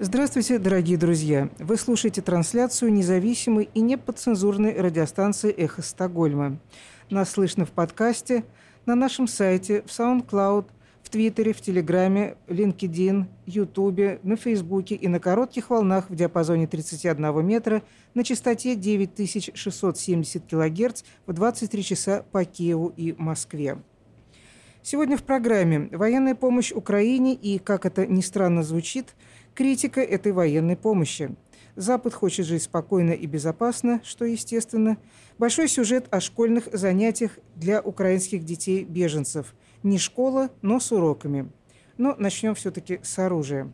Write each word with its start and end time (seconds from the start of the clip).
Здравствуйте, 0.00 0.60
дорогие 0.60 0.96
друзья! 0.96 1.48
Вы 1.58 1.76
слушаете 1.76 2.22
трансляцию 2.22 2.92
независимой 2.92 3.68
и 3.74 3.80
неподцензурной 3.80 4.80
радиостанции 4.80 5.50
«Эхо 5.50 5.82
Стокгольма». 5.82 6.60
Нас 7.10 7.30
слышно 7.30 7.66
в 7.66 7.72
подкасте, 7.72 8.44
на 8.86 8.94
нашем 8.94 9.26
сайте, 9.26 9.82
в 9.82 9.86
SoundCloud, 9.86 10.66
в 11.02 11.10
Твиттере, 11.10 11.52
в 11.52 11.60
Телеграме, 11.60 12.36
LinkedIn, 12.46 13.24
Ютубе, 13.46 14.20
на 14.22 14.36
Фейсбуке 14.36 14.94
и 14.94 15.08
на 15.08 15.18
коротких 15.18 15.68
волнах 15.68 16.10
в 16.10 16.14
диапазоне 16.14 16.68
31 16.68 17.44
метра 17.44 17.82
на 18.14 18.22
частоте 18.22 18.76
9670 18.76 20.44
кГц 20.48 21.02
в 21.26 21.32
23 21.32 21.82
часа 21.82 22.24
по 22.30 22.44
Киеву 22.44 22.92
и 22.96 23.16
Москве. 23.18 23.78
Сегодня 24.90 25.16
в 25.16 25.24
программе 25.24 25.88
«Военная 25.90 26.36
помощь 26.36 26.72
Украине» 26.72 27.34
и, 27.34 27.58
как 27.58 27.84
это 27.84 28.06
ни 28.06 28.20
странно 28.20 28.62
звучит, 28.62 29.16
критика 29.58 30.00
этой 30.00 30.30
военной 30.30 30.76
помощи. 30.76 31.34
Запад 31.74 32.14
хочет 32.14 32.46
жить 32.46 32.62
спокойно 32.62 33.10
и 33.10 33.26
безопасно, 33.26 34.00
что 34.04 34.24
естественно. 34.24 34.98
Большой 35.36 35.66
сюжет 35.66 36.06
о 36.12 36.20
школьных 36.20 36.68
занятиях 36.72 37.40
для 37.56 37.80
украинских 37.80 38.44
детей-беженцев. 38.44 39.56
Не 39.82 39.98
школа, 39.98 40.50
но 40.62 40.78
с 40.78 40.92
уроками. 40.92 41.50
Но 41.96 42.14
начнем 42.16 42.54
все-таки 42.54 43.00
с 43.02 43.18
оружия. 43.18 43.72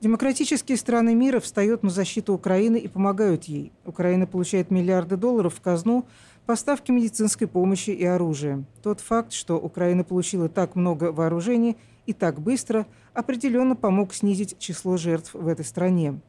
Демократические 0.00 0.76
страны 0.76 1.14
мира 1.14 1.38
встают 1.38 1.84
на 1.84 1.90
защиту 1.90 2.34
Украины 2.34 2.78
и 2.78 2.88
помогают 2.88 3.44
ей. 3.44 3.70
Украина 3.84 4.26
получает 4.26 4.72
миллиарды 4.72 5.16
долларов 5.16 5.54
в 5.54 5.60
казну, 5.60 6.04
поставки 6.46 6.90
медицинской 6.90 7.46
помощи 7.46 7.90
и 7.90 8.04
оружия. 8.04 8.64
Тот 8.82 8.98
факт, 8.98 9.32
что 9.32 9.56
Украина 9.56 10.02
получила 10.02 10.48
так 10.48 10.74
много 10.74 11.12
вооружений– 11.12 11.76
и 12.06 12.12
так 12.12 12.40
быстро 12.40 12.86
определенно 13.12 13.76
помог 13.76 14.14
снизить 14.14 14.58
число 14.58 14.96
жертв 14.96 15.34
в 15.34 15.46
этой 15.48 15.64
стране. 15.64 16.20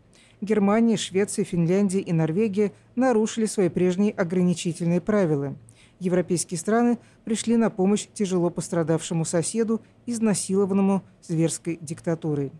Германия, 0.42 0.98
Швеция, 0.98 1.46
Финляндия 1.46 2.00
и 2.00 2.12
Норвегия 2.12 2.72
нарушили 2.96 3.46
свои 3.46 3.70
прежние 3.70 4.12
ограничительные 4.12 5.02
правила. 5.02 5.56
Европейские 6.00 6.60
страны 6.60 7.00
пришли 7.26 7.58
на 7.58 7.72
помощь 7.72 8.08
тяжело 8.14 8.52
пострадавшему 8.52 9.26
соседу, 9.26 9.82
изнасилованному 10.06 11.02
зверской 11.24 11.80
диктатурой. 11.82 12.52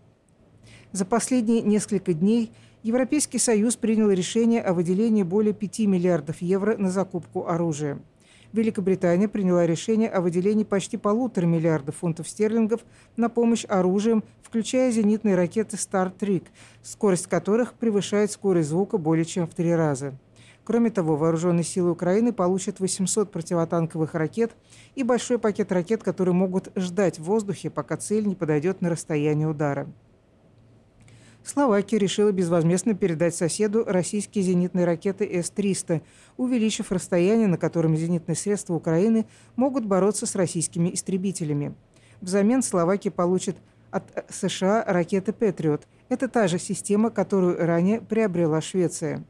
За 0.90 1.04
последние 1.04 1.62
несколько 1.62 2.14
дней 2.14 2.50
Европейский 2.82 3.38
Союз 3.38 3.76
принял 3.76 4.10
решение 4.10 4.60
о 4.60 4.72
выделении 4.72 5.22
более 5.22 5.52
5 5.52 5.80
миллиардов 5.80 6.42
евро 6.42 6.76
на 6.76 6.90
закупку 6.90 7.46
оружия– 7.46 8.00
Великобритания 8.52 9.28
приняла 9.28 9.66
решение 9.66 10.08
о 10.08 10.22
выделении 10.22 10.64
почти 10.64 10.96
полутора 10.96 11.44
миллиардов 11.44 11.96
фунтов 11.96 12.28
стерлингов 12.28 12.80
на 13.16 13.28
помощь 13.28 13.66
оружием, 13.68 14.24
включая 14.42 14.90
зенитные 14.90 15.34
ракеты 15.34 15.76
Trek, 15.76 16.44
скорость 16.82 17.26
которых 17.26 17.74
превышает 17.74 18.30
скорость 18.30 18.70
звука 18.70 18.96
более 18.96 19.26
чем 19.26 19.46
в 19.46 19.54
три 19.54 19.74
раза. 19.74 20.14
Кроме 20.64 20.90
того, 20.90 21.16
вооруженные 21.16 21.64
силы 21.64 21.90
Украины 21.90 22.32
получат 22.32 22.80
800 22.80 23.30
противотанковых 23.30 24.14
ракет 24.14 24.52
и 24.94 25.02
большой 25.02 25.38
пакет 25.38 25.72
ракет, 25.72 26.02
которые 26.02 26.34
могут 26.34 26.70
ждать 26.76 27.18
в 27.18 27.24
воздухе, 27.24 27.70
пока 27.70 27.96
цель 27.96 28.26
не 28.26 28.34
подойдет 28.34 28.80
на 28.80 28.90
расстояние 28.90 29.48
удара. 29.48 29.88
Словакия 31.48 31.96
решила 31.96 32.30
безвозмездно 32.30 32.92
передать 32.92 33.34
соседу 33.34 33.82
российские 33.86 34.44
зенитные 34.44 34.84
ракеты 34.84 35.24
С-300, 35.24 36.02
увеличив 36.36 36.92
расстояние, 36.92 37.46
на 37.46 37.56
котором 37.56 37.96
зенитные 37.96 38.36
средства 38.36 38.74
Украины 38.74 39.24
могут 39.56 39.86
бороться 39.86 40.26
с 40.26 40.34
российскими 40.34 40.92
истребителями. 40.92 41.74
Взамен 42.20 42.62
Словакия 42.62 43.10
получит 43.10 43.56
от 43.90 44.26
США 44.28 44.84
ракеты 44.86 45.32
«Патриот». 45.32 45.88
Это 46.10 46.28
та 46.28 46.48
же 46.48 46.58
система, 46.58 47.08
которую 47.08 47.56
ранее 47.64 48.02
приобрела 48.02 48.60
Швеция. 48.60 49.24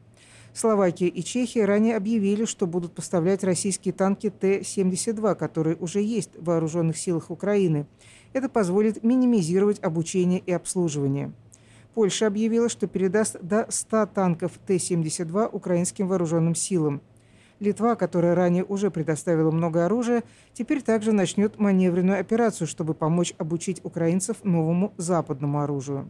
Словакия 0.53 1.07
и 1.07 1.23
Чехия 1.23 1.63
ранее 1.63 1.95
объявили, 1.95 2.43
что 2.43 2.67
будут 2.67 2.95
поставлять 2.95 3.45
российские 3.45 3.93
танки 3.93 4.29
Т-72, 4.29 5.35
которые 5.35 5.77
уже 5.77 6.01
есть 6.01 6.31
в 6.35 6.43
вооруженных 6.43 6.97
силах 6.97 7.31
Украины. 7.31 7.87
Это 8.33 8.49
позволит 8.49 9.05
минимизировать 9.05 9.81
обучение 9.81 10.43
и 10.45 10.51
обслуживание. 10.51 11.31
Польша 11.93 12.27
объявила, 12.27 12.69
что 12.69 12.87
передаст 12.87 13.37
до 13.41 13.65
100 13.69 14.07
танков 14.07 14.53
Т-72 14.67 15.49
украинским 15.51 16.07
вооруженным 16.07 16.55
силам. 16.55 17.01
Литва, 17.59 17.95
которая 17.95 18.35
ранее 18.35 18.63
уже 18.63 18.89
предоставила 18.89 19.51
много 19.51 19.85
оружия, 19.85 20.23
теперь 20.53 20.81
также 20.81 21.11
начнет 21.11 21.59
маневренную 21.59 22.19
операцию, 22.19 22.67
чтобы 22.67 22.93
помочь 22.93 23.33
обучить 23.37 23.83
украинцев 23.83 24.37
новому 24.43 24.93
западному 24.97 25.61
оружию. 25.61 26.07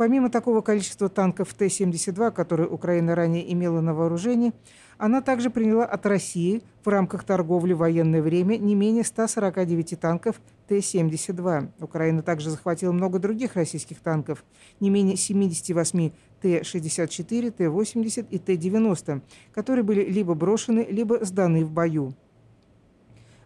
Помимо 0.00 0.30
такого 0.30 0.62
количества 0.62 1.10
танков 1.10 1.52
Т-72, 1.52 2.30
которые 2.30 2.66
Украина 2.66 3.14
ранее 3.14 3.52
имела 3.52 3.82
на 3.82 3.92
вооружении, 3.92 4.54
она 4.96 5.20
также 5.20 5.50
приняла 5.50 5.84
от 5.84 6.06
России 6.06 6.62
в 6.82 6.88
рамках 6.88 7.22
торговли 7.22 7.74
в 7.74 7.80
военное 7.80 8.22
время 8.22 8.56
не 8.56 8.74
менее 8.74 9.04
149 9.04 10.00
танков 10.00 10.40
Т-72. 10.68 11.68
Украина 11.80 12.22
также 12.22 12.48
захватила 12.48 12.92
много 12.92 13.18
других 13.18 13.56
российских 13.56 14.00
танков, 14.00 14.42
не 14.80 14.88
менее 14.88 15.18
78 15.18 16.12
Т-64, 16.40 17.50
Т-80 17.50 18.26
и 18.30 18.38
Т-90, 18.38 19.20
которые 19.52 19.82
были 19.82 20.02
либо 20.02 20.32
брошены, 20.32 20.86
либо 20.88 21.22
сданы 21.26 21.62
в 21.62 21.72
бою. 21.72 22.14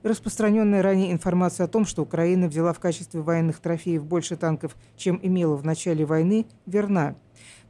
Распространенная 0.05 0.83
ранее 0.83 1.13
информация 1.13 1.65
о 1.65 1.67
том, 1.67 1.87
что 1.87 2.03
Украина 2.03 2.47
взяла 2.47 2.75
в 2.75 2.79
качестве 2.79 3.23
военных 3.23 3.59
трофеев 3.59 4.05
больше 4.05 4.37
танков, 4.37 4.77
чем 4.99 5.19
имела 5.23 5.57
в 5.57 5.65
начале 5.65 6.05
войны, 6.05 6.45
верна. 6.67 7.15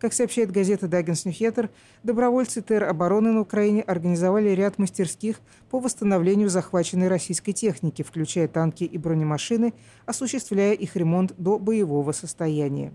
Как 0.00 0.12
сообщает 0.12 0.50
газета 0.50 0.89
«Даггинс 0.89 1.27
Ньюхеттер», 1.27 1.71
добровольцы 2.03 2.61
теробороны 2.61 3.31
на 3.31 3.41
Украине 3.43 3.83
организовали 3.83 4.49
ряд 4.49 4.78
мастерских 4.78 5.37
по 5.71 5.78
восстановлению 5.78 6.49
захваченной 6.49 7.06
российской 7.06 7.53
техники, 7.53 8.03
включая 8.03 8.49
танки 8.49 8.83
и 8.83 8.99
бронемашины, 8.99 9.72
осуществляя 10.05 10.72
их 10.72 10.97
ремонт 10.97 11.34
до 11.39 11.61
боевого 11.61 12.11
состояния. 12.11 12.93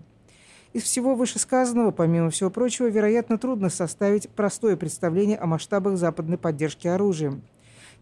Из 0.74 0.82
всего 0.82 1.14
вышесказанного, 1.14 1.92
помимо 1.92 2.28
всего 2.28 2.50
прочего, 2.50 2.88
вероятно, 2.88 3.38
трудно 3.38 3.70
составить 3.70 4.28
простое 4.28 4.76
представление 4.76 5.38
о 5.38 5.46
масштабах 5.46 5.96
западной 5.96 6.36
поддержки 6.36 6.88
оружием– 6.88 7.40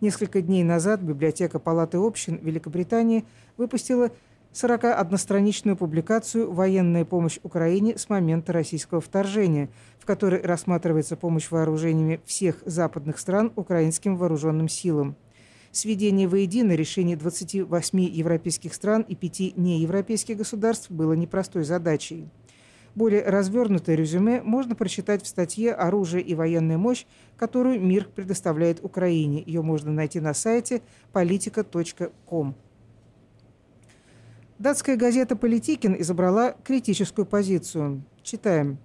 Несколько 0.00 0.40
дней 0.42 0.62
назад 0.62 1.00
библиотека 1.00 1.58
Палаты 1.58 1.98
общин 1.98 2.36
Великобритании 2.36 3.24
выпустила 3.56 4.12
41-страничную 4.52 5.74
публикацию 5.74 6.52
«Военная 6.52 7.04
помощь 7.04 7.40
Украине 7.42 7.98
с 7.98 8.08
момента 8.08 8.52
российского 8.52 9.00
вторжения», 9.00 9.68
в 9.98 10.06
которой 10.06 10.40
рассматривается 10.40 11.16
помощь 11.16 11.50
вооружениями 11.50 12.20
всех 12.24 12.62
западных 12.64 13.18
стран 13.18 13.52
украинским 13.56 14.16
вооруженным 14.16 14.68
силам. 14.68 15.16
Сведение 15.72 16.28
воедино 16.28 16.72
решений 16.72 17.16
28 17.16 18.00
европейских 18.00 18.74
стран 18.74 19.02
и 19.02 19.16
5 19.16 19.56
неевропейских 19.56 20.36
государств 20.36 20.92
было 20.92 21.14
непростой 21.14 21.64
задачей. 21.64 22.28
Более 22.98 23.22
развернутое 23.22 23.94
резюме 23.94 24.42
можно 24.42 24.74
прочитать 24.74 25.22
в 25.22 25.28
статье 25.28 25.72
«Оружие 25.72 26.20
и 26.20 26.34
военная 26.34 26.78
мощь», 26.78 27.06
которую 27.36 27.80
мир 27.80 28.08
предоставляет 28.12 28.84
Украине. 28.84 29.40
Ее 29.46 29.62
можно 29.62 29.92
найти 29.92 30.18
на 30.18 30.34
сайте 30.34 30.82
politica.com. 31.12 32.56
Датская 34.58 34.96
газета 34.96 35.36
«Политикин» 35.36 35.94
изобрала 36.00 36.56
критическую 36.64 37.24
позицию. 37.24 38.02
Читаем. 38.24 38.78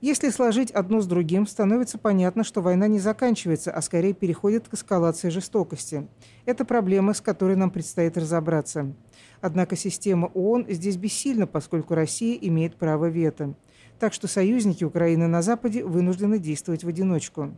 Если 0.00 0.30
сложить 0.30 0.70
одно 0.70 1.00
с 1.00 1.08
другим, 1.08 1.44
становится 1.44 1.98
понятно, 1.98 2.44
что 2.44 2.62
война 2.62 2.86
не 2.86 3.00
заканчивается, 3.00 3.72
а 3.72 3.82
скорее 3.82 4.12
переходит 4.12 4.68
к 4.68 4.74
эскалации 4.74 5.30
жестокости. 5.30 6.06
Это 6.46 6.64
проблема, 6.64 7.12
с 7.12 7.20
которой 7.20 7.56
нам 7.56 7.72
предстоит 7.72 8.16
разобраться. 8.16 8.94
Однако 9.40 9.76
система 9.76 10.26
ООН 10.34 10.66
здесь 10.68 10.96
бессильна, 10.96 11.46
поскольку 11.46 11.94
Россия 11.94 12.36
имеет 12.40 12.76
право 12.76 13.06
вето. 13.06 13.54
Так 13.98 14.12
что 14.12 14.26
союзники 14.26 14.84
Украины 14.84 15.26
на 15.26 15.42
Западе 15.42 15.84
вынуждены 15.84 16.38
действовать 16.38 16.84
в 16.84 16.88
одиночку. 16.88 17.54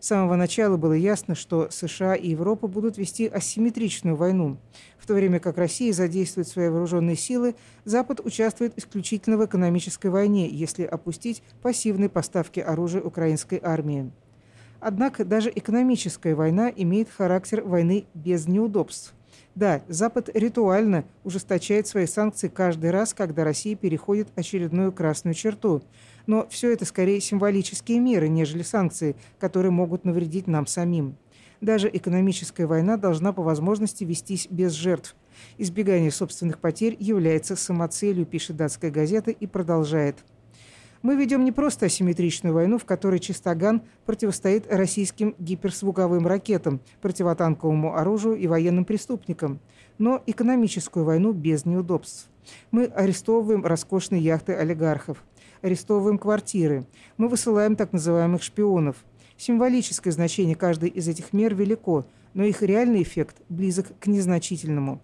С 0.00 0.08
самого 0.08 0.36
начала 0.36 0.76
было 0.76 0.92
ясно, 0.92 1.34
что 1.34 1.68
США 1.70 2.14
и 2.14 2.30
Европа 2.30 2.68
будут 2.68 2.98
вести 2.98 3.26
асимметричную 3.26 4.16
войну. 4.16 4.58
В 4.98 5.06
то 5.06 5.14
время 5.14 5.40
как 5.40 5.56
Россия 5.56 5.94
задействует 5.94 6.46
свои 6.46 6.68
вооруженные 6.68 7.16
силы, 7.16 7.54
Запад 7.86 8.20
участвует 8.22 8.76
исключительно 8.76 9.38
в 9.38 9.46
экономической 9.46 10.08
войне, 10.08 10.46
если 10.46 10.84
опустить 10.84 11.42
пассивные 11.62 12.10
поставки 12.10 12.60
оружия 12.60 13.00
украинской 13.00 13.58
армии. 13.62 14.10
Однако 14.78 15.24
даже 15.24 15.50
экономическая 15.54 16.34
война 16.34 16.70
имеет 16.74 17.08
характер 17.08 17.62
войны 17.62 18.04
без 18.12 18.46
неудобств– 18.46 19.14
да, 19.54 19.82
Запад 19.88 20.30
ритуально 20.34 21.04
ужесточает 21.22 21.86
свои 21.86 22.06
санкции 22.06 22.48
каждый 22.48 22.90
раз, 22.90 23.14
когда 23.14 23.44
Россия 23.44 23.76
переходит 23.76 24.28
очередную 24.34 24.90
красную 24.90 25.34
черту. 25.34 25.82
Но 26.26 26.48
все 26.48 26.72
это 26.72 26.84
скорее 26.84 27.20
символические 27.20 28.00
меры, 28.00 28.28
нежели 28.28 28.62
санкции, 28.62 29.14
которые 29.38 29.70
могут 29.70 30.04
навредить 30.04 30.48
нам 30.48 30.66
самим. 30.66 31.16
Даже 31.60 31.88
экономическая 31.92 32.66
война 32.66 32.96
должна 32.96 33.32
по 33.32 33.42
возможности 33.42 34.02
вестись 34.02 34.48
без 34.50 34.72
жертв. 34.72 35.14
Избегание 35.56 36.10
собственных 36.10 36.58
потерь 36.58 36.96
является 36.98 37.54
самоцелью, 37.54 38.26
пишет 38.26 38.56
датская 38.56 38.90
газета 38.90 39.30
и 39.30 39.46
продолжает. 39.46 40.24
Мы 41.04 41.16
ведем 41.16 41.44
не 41.44 41.52
просто 41.52 41.84
асимметричную 41.84 42.54
войну, 42.54 42.78
в 42.78 42.86
которой 42.86 43.20
Чистоган 43.20 43.82
противостоит 44.06 44.72
российским 44.72 45.34
гиперзвуковым 45.38 46.26
ракетам, 46.26 46.80
противотанковому 47.02 47.94
оружию 47.94 48.36
и 48.36 48.46
военным 48.46 48.86
преступникам, 48.86 49.60
но 49.98 50.22
экономическую 50.26 51.04
войну 51.04 51.32
без 51.32 51.66
неудобств. 51.66 52.30
Мы 52.70 52.86
арестовываем 52.86 53.66
роскошные 53.66 54.22
яхты 54.22 54.54
олигархов, 54.54 55.22
арестовываем 55.60 56.16
квартиры, 56.16 56.86
мы 57.18 57.28
высылаем 57.28 57.76
так 57.76 57.92
называемых 57.92 58.42
шпионов. 58.42 58.96
Символическое 59.36 60.10
значение 60.10 60.56
каждой 60.56 60.88
из 60.88 61.06
этих 61.06 61.34
мер 61.34 61.54
велико, 61.54 62.06
но 62.32 62.44
их 62.44 62.62
реальный 62.62 63.02
эффект 63.02 63.42
близок 63.50 63.88
к 64.00 64.06
незначительному. 64.06 65.02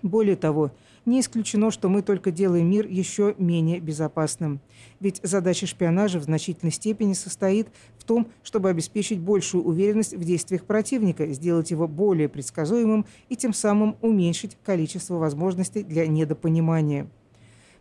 Более 0.00 0.36
того, 0.36 0.70
не 1.06 1.20
исключено, 1.20 1.70
что 1.70 1.88
мы 1.88 2.02
только 2.02 2.30
делаем 2.30 2.68
мир 2.68 2.86
еще 2.86 3.34
менее 3.38 3.80
безопасным. 3.80 4.60
Ведь 5.00 5.20
задача 5.22 5.66
шпионажа 5.66 6.18
в 6.18 6.24
значительной 6.24 6.72
степени 6.72 7.12
состоит 7.12 7.68
в 7.98 8.04
том, 8.04 8.28
чтобы 8.42 8.70
обеспечить 8.70 9.18
большую 9.18 9.64
уверенность 9.64 10.14
в 10.14 10.24
действиях 10.24 10.64
противника, 10.64 11.26
сделать 11.28 11.70
его 11.70 11.86
более 11.88 12.28
предсказуемым 12.28 13.06
и 13.28 13.36
тем 13.36 13.52
самым 13.52 13.96
уменьшить 14.00 14.56
количество 14.64 15.16
возможностей 15.16 15.82
для 15.82 16.06
недопонимания. 16.06 17.08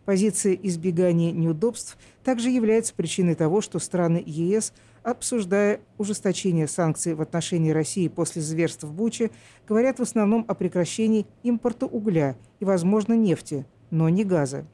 Позиция 0.06 0.54
избегания 0.54 1.32
неудобств 1.32 1.98
также 2.26 2.50
является 2.50 2.94
причиной 2.94 3.36
того, 3.36 3.62
что 3.62 3.80
страны 3.80 4.22
ЕС, 4.26 4.74
обсуждая 5.04 5.82
ужесточение 5.98 6.68
санкций 6.68 7.14
в 7.14 7.22
отношении 7.22 7.72
России 7.72 8.08
после 8.08 8.42
зверств 8.42 8.84
в 8.84 8.94
Буче, 8.94 9.32
говорят 9.68 10.00
в 10.00 10.02
основном 10.02 10.46
о 10.48 10.54
прекращении 10.54 11.28
импорта 11.44 11.86
угля 11.86 12.36
и, 12.60 12.66
возможно, 12.66 13.14
нефти, 13.14 13.66
но 13.92 14.10
не 14.10 14.24
газа. 14.24 14.66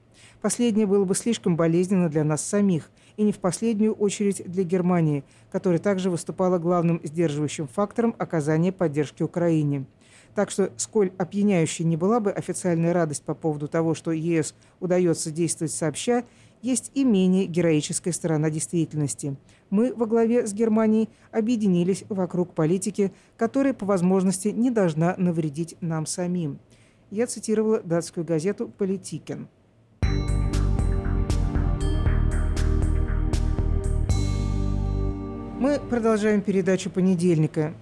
Последнее 0.42 0.86
было 0.86 1.04
бы 1.04 1.16
слишком 1.16 1.58
болезненно 1.58 2.10
для 2.10 2.24
нас 2.24 2.46
самих, 2.46 2.92
и 3.18 3.24
не 3.24 3.34
в 3.34 3.40
последнюю 3.40 3.94
очередь 3.94 4.42
для 4.46 4.64
Германии, 4.64 5.26
которая 5.52 5.80
также 5.80 6.10
выступала 6.10 6.58
главным 6.58 7.02
сдерживающим 7.04 7.68
фактором 7.68 8.16
оказания 8.18 8.72
поддержки 8.72 9.24
Украине. 9.24 9.86
Так 10.36 10.52
что, 10.52 10.72
сколь 10.78 11.12
опьяняющей 11.18 11.84
не 11.84 11.98
была 11.98 12.22
бы 12.22 12.32
официальная 12.32 12.94
радость 12.94 13.24
по 13.24 13.34
поводу 13.34 13.68
того, 13.68 13.94
что 13.94 14.12
ЕС 14.12 14.56
удается 14.80 15.32
действовать 15.32 15.74
сообща, 15.74 16.24
есть 16.62 16.92
и 16.94 17.04
менее 17.04 17.46
героическая 17.46 18.14
сторона 18.14 18.50
действительности. 18.50 19.36
Мы 19.70 19.94
во 19.94 20.06
главе 20.06 20.48
с 20.48 20.54
Германией 20.54 21.10
объединились 21.32 22.04
вокруг 22.10 22.54
политики, 22.54 23.12
которая 23.38 23.74
по 23.74 23.86
возможности 23.86 24.50
не 24.50 24.72
должна 24.72 25.16
навредить 25.18 25.76
нам 25.82 26.06
самим. 26.06 26.60
Я 27.12 27.28
цитировала 27.28 27.82
датскую 27.82 28.26
газету 28.26 28.72
«Политикен». 28.78 29.48
Мы 35.60 35.78
продолжаем 35.78 36.42
передачу 36.42 36.90
понедельника. 36.90 37.74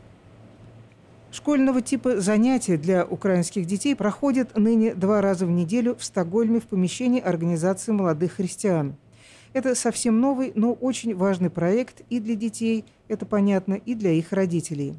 Школьного 1.32 1.82
типа 1.82 2.22
занятия 2.22 2.78
для 2.78 3.06
украинских 3.06 3.66
детей 3.66 3.96
проходят 3.96 4.58
ныне 4.58 4.96
два 4.96 5.22
раза 5.22 5.46
в 5.46 5.52
неделю 5.52 5.96
в 5.96 6.04
Стокгольме 6.04 6.60
в 6.60 6.68
помещении 6.68 7.20
Организации 7.20 7.92
молодых 7.92 8.34
христиан. 8.34 8.96
Это 9.54 9.76
совсем 9.76 10.22
новый, 10.22 10.52
но 10.56 10.74
очень 10.74 11.16
важный 11.16 11.50
проект 11.50 12.02
и 12.10 12.20
для 12.20 12.36
детей, 12.36 12.86
это 13.08 13.26
понятно, 13.26 13.74
и 13.74 13.94
для 13.94 14.12
их 14.12 14.32
родителей. 14.32 14.96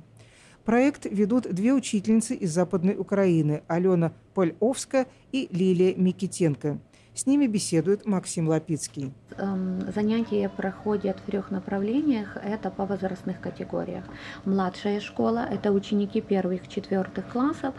Проект 0.65 1.07
ведут 1.07 1.53
две 1.53 1.73
учительницы 1.73 2.35
из 2.35 2.53
Западной 2.53 2.97
Украины– 2.97 3.63
Алена 3.69 4.13
Польовска 4.35 5.07
и 5.33 5.49
Лилия 5.51 5.95
Микитенко– 5.95 6.79
с 7.19 7.26
ними 7.26 7.49
беседует 7.49 8.06
Максим 8.06 8.49
Лапицкий. 8.49 9.12
Эм, 9.38 9.81
занятия 9.93 10.49
проходят 10.49 11.19
в 11.19 11.23
трех 11.23 11.50
направлениях. 11.50 12.37
Это 12.37 12.70
по 12.70 12.87
возрастных 12.87 13.41
категориях. 13.41 14.05
Младшая 14.44 15.00
школа– 15.00 15.44
это 15.50 15.73
ученики 15.73 16.20
первых, 16.20 16.69
четвертых 16.69 17.26
классов. 17.26 17.75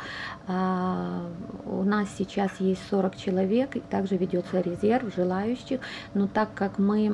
А, 0.45 1.31
у 1.65 1.83
нас 1.83 2.09
сейчас 2.18 2.51
есть 2.59 2.81
40 2.89 3.15
человек, 3.15 3.81
также 3.89 4.18
ведется 4.18 4.59
резерв 4.59 5.15
желающих. 5.15 5.80
Но 6.13 6.27
так 6.27 6.53
как 6.53 6.77
мы 6.77 7.06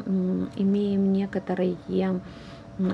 имеем 0.55 1.13
некоторые 1.13 1.77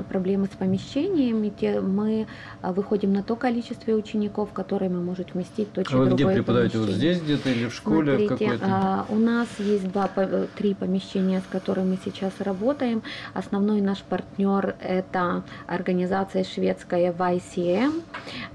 проблемы 0.09 0.47
с 0.47 0.55
помещениями, 0.55 1.49
те, 1.49 1.79
мы 1.79 2.27
а, 2.61 2.73
выходим 2.73 3.13
на 3.13 3.23
то 3.23 3.35
количество 3.35 3.91
учеников, 3.91 4.51
которое 4.53 4.89
мы 4.89 5.01
можем 5.01 5.25
вместить 5.33 5.71
точно 5.73 5.97
а 5.97 6.01
вы 6.01 6.11
где 6.11 6.25
преподаете? 6.25 6.77
Вот 6.79 6.89
здесь 6.89 7.21
где-то 7.21 7.49
или 7.49 7.67
в 7.67 7.73
школе 7.73 8.27
Смотрите, 8.27 8.59
а, 8.61 9.05
у 9.09 9.15
нас 9.15 9.47
есть 9.59 9.91
два, 9.91 10.09
три 10.55 10.73
помещения, 10.73 11.41
с 11.41 11.51
которыми 11.51 11.91
мы 11.91 11.97
сейчас 12.03 12.33
работаем. 12.39 13.03
Основной 13.33 13.81
наш 13.81 14.01
партнер– 14.03 14.75
это 14.79 15.43
организация 15.67 16.43
шведская 16.43 17.11
YCM. 17.11 18.01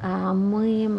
А, 0.00 0.32
мы 0.32 0.90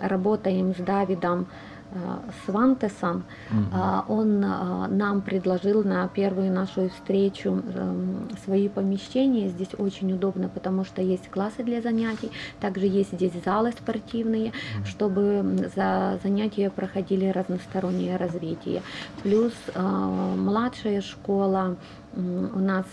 работаем 0.00 0.74
с 0.74 0.78
Давидом 0.78 1.46
Э, 1.92 2.18
Свантесон, 2.44 3.22
угу. 3.50 4.12
он 4.12 4.44
э, 4.44 4.86
нам 4.88 5.20
предложил 5.22 5.84
на 5.84 6.08
первую 6.08 6.52
нашу 6.52 6.88
встречу 6.88 7.62
эм, 7.74 8.28
свои 8.44 8.68
помещения. 8.68 9.48
Здесь 9.48 9.70
очень 9.78 10.12
удобно, 10.12 10.48
потому 10.48 10.84
что 10.84 11.00
есть 11.00 11.28
классы 11.30 11.62
для 11.62 11.80
занятий, 11.80 12.30
также 12.60 12.86
есть 12.86 13.12
здесь 13.12 13.32
залы 13.44 13.72
спортивные, 13.72 14.48
угу. 14.48 14.86
чтобы 14.86 15.70
за 15.74 16.18
занятия 16.22 16.70
проходили 16.70 17.28
разностороннее 17.28 18.16
развитие. 18.16 18.82
Плюс 19.22 19.52
э, 19.74 19.80
младшая 19.80 21.00
школа 21.00 21.76
у 22.14 22.58
нас 22.58 22.86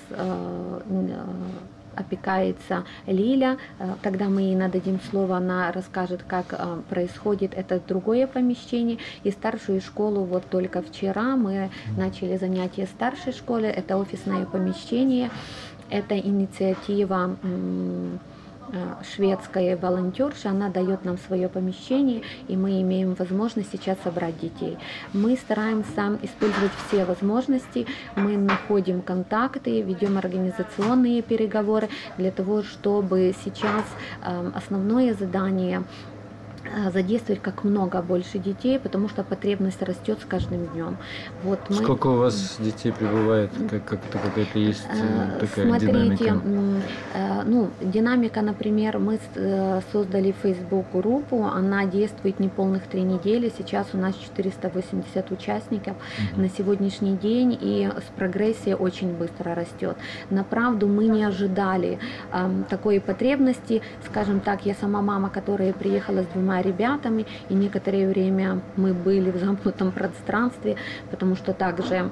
опекается 1.95 2.85
Лиля. 3.07 3.57
Тогда 4.01 4.25
э, 4.25 4.29
мы 4.29 4.41
ей 4.41 4.55
нададим 4.55 4.99
слово, 5.09 5.37
она 5.37 5.71
расскажет, 5.71 6.23
как 6.23 6.53
э, 6.53 6.81
происходит 6.89 7.53
это 7.53 7.79
другое 7.79 8.27
помещение. 8.27 8.97
И 9.23 9.31
старшую 9.31 9.81
школу 9.81 10.23
вот 10.23 10.45
только 10.49 10.81
вчера 10.81 11.35
мы 11.35 11.69
начали 11.97 12.37
занятия 12.37 12.85
старшей 12.85 13.33
школы. 13.33 13.67
Это 13.67 13.97
офисное 13.97 14.45
помещение. 14.45 15.29
Это 15.89 16.17
инициатива 16.17 17.35
шведская 19.15 19.75
волонтерша, 19.77 20.49
она 20.49 20.69
дает 20.69 21.05
нам 21.05 21.17
свое 21.17 21.49
помещение, 21.49 22.21
и 22.47 22.57
мы 22.57 22.81
имеем 22.81 23.13
возможность 23.13 23.71
сейчас 23.71 23.97
собрать 24.03 24.39
детей. 24.39 24.77
Мы 25.13 25.35
стараемся 25.35 26.17
использовать 26.21 26.71
все 26.87 27.05
возможности, 27.05 27.85
мы 28.15 28.37
находим 28.37 29.01
контакты, 29.01 29.81
ведем 29.81 30.17
организационные 30.17 31.21
переговоры 31.21 31.89
для 32.17 32.31
того, 32.31 32.63
чтобы 32.63 33.33
сейчас 33.43 33.83
э, 34.23 34.51
основное 34.55 35.13
задание 35.13 35.63
Э, 35.73 36.12
задействовать 36.91 37.41
как 37.41 37.63
много 37.63 38.01
больше 38.01 38.37
детей, 38.37 38.79
потому 38.79 39.09
что 39.09 39.23
потребность 39.23 39.81
растет 39.81 40.19
с 40.21 40.25
каждым 40.25 40.65
днем. 40.67 40.97
Вот 41.43 41.59
мы... 41.69 41.75
Сколько 41.75 42.07
у 42.07 42.17
вас 42.17 42.57
детей 42.59 42.91
прибывает? 42.91 43.51
Как, 43.69 43.85
как-то 43.85 44.17
какая-то 44.17 44.59
есть 44.59 44.85
э, 44.89 45.39
такая 45.39 45.67
Смотрите, 45.67 45.91
динамика? 45.91 46.41
Э, 47.13 47.41
ну, 47.45 47.69
динамика, 47.81 48.41
например, 48.41 48.99
мы 48.99 49.19
создали 49.91 50.33
Facebook 50.41 50.85
группу, 50.93 51.43
она 51.43 51.85
действует 51.85 52.39
не 52.39 52.49
полных 52.49 52.83
три 52.83 53.01
недели, 53.01 53.51
сейчас 53.55 53.87
у 53.93 53.97
нас 53.97 54.15
480 54.15 55.31
участников 55.31 55.95
угу. 56.31 56.41
на 56.41 56.49
сегодняшний 56.49 57.17
день, 57.17 57.57
и 57.59 57.89
с 57.95 58.17
прогрессией 58.17 58.75
очень 58.75 59.13
быстро 59.13 59.55
растет. 59.55 59.97
На 60.29 60.43
правду 60.43 60.87
мы 60.87 61.05
не 61.07 61.23
ожидали 61.23 61.99
э, 62.31 62.63
такой 62.69 62.99
потребности, 62.99 63.81
скажем 64.07 64.39
так, 64.39 64.65
я 64.65 64.73
сама 64.75 65.01
мама, 65.01 65.29
которая 65.29 65.73
приехала 65.73 66.23
с 66.23 66.27
двумя 66.27 66.52
ребятами, 66.61 67.25
и 67.49 67.53
некоторое 67.53 68.07
время 68.07 68.61
мы 68.75 68.93
были 68.93 69.31
в 69.31 69.37
замкнутом 69.37 69.91
пространстве, 69.91 70.75
потому 71.11 71.35
что 71.35 71.53
также 71.53 72.09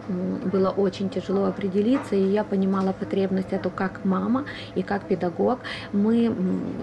было 0.52 0.70
очень 0.70 1.10
тяжело 1.10 1.46
определиться, 1.46 2.16
и 2.16 2.24
я 2.24 2.44
понимала 2.44 2.94
потребность 2.94 3.54
эту 3.54 3.70
как 3.70 4.06
мама 4.06 4.46
и 4.76 4.84
как 4.84 5.04
педагог. 5.04 5.60
Мы 5.94 6.34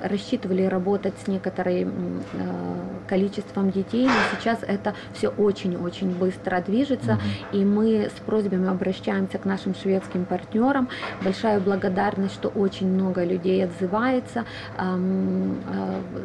рассчитывали 0.03 0.62
работать 0.62 1.15
с 1.25 1.29
некоторым 1.29 2.23
э, 2.33 2.79
количеством 3.09 3.71
детей, 3.71 4.07
но 4.07 4.12
сейчас 4.38 4.59
это 4.67 4.95
все 5.12 5.29
очень-очень 5.29 6.11
быстро 6.11 6.61
движется, 6.61 7.19
и 7.53 7.65
мы 7.65 8.11
с 8.15 8.21
просьбами 8.27 8.69
обращаемся 8.69 9.38
к 9.38 9.45
нашим 9.45 9.75
шведским 9.75 10.25
партнерам. 10.25 10.88
Большая 11.23 11.61
благодарность, 11.61 12.35
что 12.35 12.49
очень 12.49 12.88
много 12.88 13.25
людей 13.25 13.65
отзывается, 13.65 14.45
э, 14.77 14.97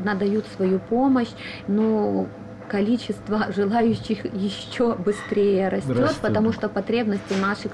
надают 0.04 0.46
свою 0.56 0.80
помощь 0.80 1.23
помощь, 1.24 1.30
но 1.68 2.28
количество 2.70 3.52
желающих 3.56 4.26
еще 4.34 4.96
быстрее 4.96 5.70
растет, 5.70 5.98
растет. 5.98 6.22
потому 6.22 6.54
что 6.54 6.70
потребности 6.70 7.34
наших 7.34 7.72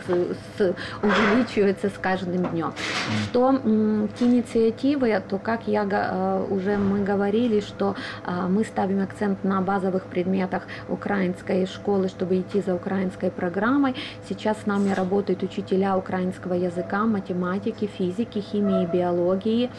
увеличиваются 1.02 1.90
с 1.90 1.98
каждым 2.02 2.48
днем. 2.48 2.74
Что 3.26 3.54
к 3.54 4.22
инициативы, 4.22 5.22
то 5.30 5.38
как 5.38 5.68
я 5.68 5.88
э, 5.90 6.46
уже 6.50 6.78
мы 6.78 7.04
говорили, 7.04 7.60
что 7.62 7.96
э, 8.26 8.48
мы 8.50 8.64
ставим 8.66 9.02
акцент 9.02 9.44
на 9.44 9.62
базовых 9.62 10.04
предметах 10.06 10.64
украинской 10.90 11.66
школы, 11.66 12.10
чтобы 12.10 12.40
идти 12.40 12.62
за 12.62 12.76
украинской 12.76 13.30
программой. 13.30 13.96
Сейчас 14.28 14.58
с 14.64 14.66
нами 14.66 14.92
работают 14.94 15.44
учителя 15.44 15.98
украинского 15.98 16.54
языка, 16.56 17.06
математики, 17.06 17.90
физики, 17.98 18.40
химии, 18.40 18.86
биологии 18.86 19.70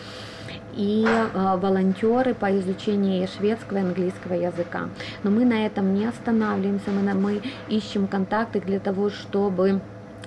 и 0.74 1.06
э, 1.06 1.56
волонтеры 1.56 2.34
по 2.34 2.56
изучению 2.58 3.28
шведского 3.28 3.78
и 3.78 3.82
английского 3.82 4.34
языка. 4.34 4.88
Но 5.22 5.30
мы 5.30 5.44
на 5.44 5.66
этом 5.66 5.94
не 5.94 6.06
останавливаемся, 6.06 6.90
мы, 6.90 7.14
мы 7.14 7.42
ищем 7.68 8.06
контакты 8.06 8.60
для 8.60 8.80
того, 8.80 9.10
чтобы 9.10 9.80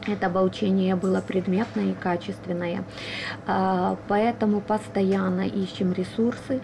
это 0.08 0.28
обучение 0.28 0.96
было 0.96 1.22
предметное 1.22 1.92
и 1.92 1.94
качественное. 1.94 2.84
А, 3.48 3.98
поэтому 4.08 4.62
постоянно 4.62 5.48
ищем 5.48 5.94
ресурсы, 5.94 6.62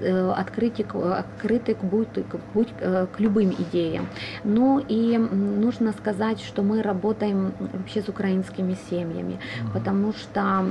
э, 0.00 0.30
открыты, 0.30 0.84
открыты 0.84 1.74
к, 1.74 1.84
будь, 1.84 2.08
будь, 2.54 2.68
э, 2.80 3.06
к 3.14 3.20
любым 3.20 3.50
идеям. 3.50 4.08
Ну 4.44 4.78
и 4.78 5.18
нужно 5.18 5.92
сказать, 5.92 6.40
что 6.40 6.62
мы 6.62 6.82
работаем 6.82 7.52
вообще 7.58 8.02
с 8.02 8.08
украинскими 8.08 8.76
семьями, 8.88 9.38
потому 9.72 10.12
что 10.12 10.40
а, 10.40 10.66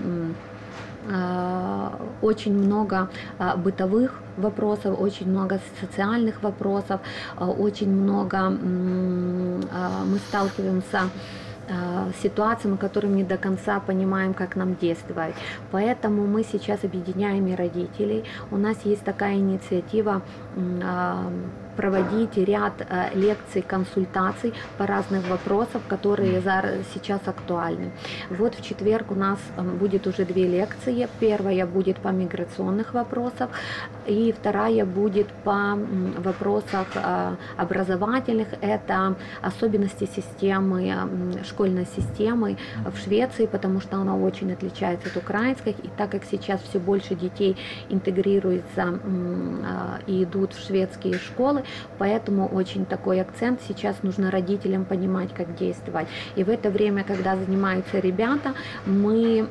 очень 2.22 2.54
много 2.54 3.10
а, 3.40 3.56
бытовых 3.56 4.20
вопросов, 4.38 5.00
очень 5.00 5.30
много 5.30 5.60
социальных 5.80 6.44
вопросов, 6.44 7.02
очень 7.38 7.90
много 7.90 8.50
мы 8.50 10.18
сталкиваемся 10.28 11.10
ситуациями, 12.22 12.78
которые 12.78 13.14
не 13.14 13.24
до 13.24 13.38
конца 13.38 13.80
понимаем, 13.80 14.34
как 14.34 14.56
нам 14.56 14.76
действовать. 14.76 15.36
Поэтому 15.72 16.26
мы 16.26 16.44
сейчас 16.44 16.84
объединяем 16.84 17.46
и 17.48 17.56
родителей. 17.56 18.24
У 18.52 18.58
нас 18.58 18.78
есть 18.86 19.04
такая 19.04 19.36
инициатива 19.36 20.22
проводить 21.78 22.36
ряд 22.38 22.74
э, 22.80 23.10
лекций, 23.14 23.62
консультаций 23.62 24.54
по 24.78 24.88
разным 24.88 25.22
вопросам, 25.22 25.82
которые 25.88 26.42
сейчас 26.94 27.22
актуальны. 27.26 27.92
Вот 28.30 28.56
в 28.56 28.62
четверг 28.62 29.12
у 29.12 29.16
нас 29.16 29.40
эм, 29.58 29.78
будет 29.78 30.08
уже 30.08 30.26
две 30.26 30.48
лекции. 30.48 31.08
Первая 31.20 31.66
будет 31.66 31.98
по 31.98 32.10
миграционных 32.10 32.94
вопросах, 32.94 33.50
и 34.08 34.34
вторая 34.38 34.86
будет 34.86 35.28
по 35.44 35.78
вопросах 36.18 36.88
э, 36.96 37.36
образовательных. 37.58 38.48
Это 38.62 39.16
особенности 39.42 40.10
системы, 40.16 40.94
школьной 41.48 41.86
системы 41.86 42.58
в 42.86 42.98
Швеции, 42.98 43.46
потому 43.46 43.82
что 43.82 43.98
она 43.98 44.16
очень 44.16 44.52
отличается 44.52 45.10
от 45.10 45.18
украинской. 45.18 45.76
И 45.84 45.90
так 45.98 46.12
как 46.12 46.24
сейчас 46.24 46.62
все 46.62 46.80
больше 46.80 47.16
детей 47.16 47.56
интегрируется 47.90 49.00
э, 49.04 50.00
и 50.08 50.24
идут 50.24 50.54
в 50.54 50.66
шведские 50.66 51.20
школы, 51.20 51.64
Поэтому 51.98 52.48
очень 52.48 52.86
такой 52.86 53.22
акцент 53.22 53.62
сейчас 53.68 54.04
нужно 54.04 54.32
родителям 54.32 54.86
понимать, 54.86 55.34
как 55.34 55.56
действовать. 55.56 56.08
И 56.36 56.44
в 56.44 56.50
это 56.50 56.70
время, 56.70 57.04
когда 57.04 57.36
занимаются 57.36 58.00
ребята, 58.00 58.54
мы 58.86 59.48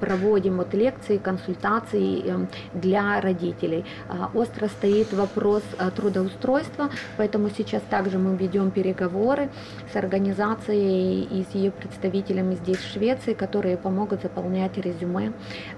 проводим 0.00 0.56
вот 0.56 0.74
лекции, 0.74 1.18
консультации 1.18 2.28
эм, 2.28 2.48
для 2.72 3.20
родителей. 3.20 3.84
А, 4.08 4.30
остро 4.34 4.68
стоит 4.68 5.12
вопрос 5.12 5.62
э, 5.78 5.90
трудоустройства, 5.90 6.90
поэтому 7.16 7.50
сейчас 7.50 7.82
также 7.90 8.18
мы 8.18 8.36
ведем 8.36 8.70
переговоры 8.70 9.48
с 9.92 9.96
организацией 9.96 11.22
и 11.22 11.44
с 11.50 11.54
ее 11.54 11.70
представителями 11.70 12.54
здесь 12.54 12.78
в 12.78 12.92
Швеции, 12.92 13.34
которые 13.34 13.76
помогут 13.76 14.22
заполнять 14.22 14.76
резюме 14.78 15.32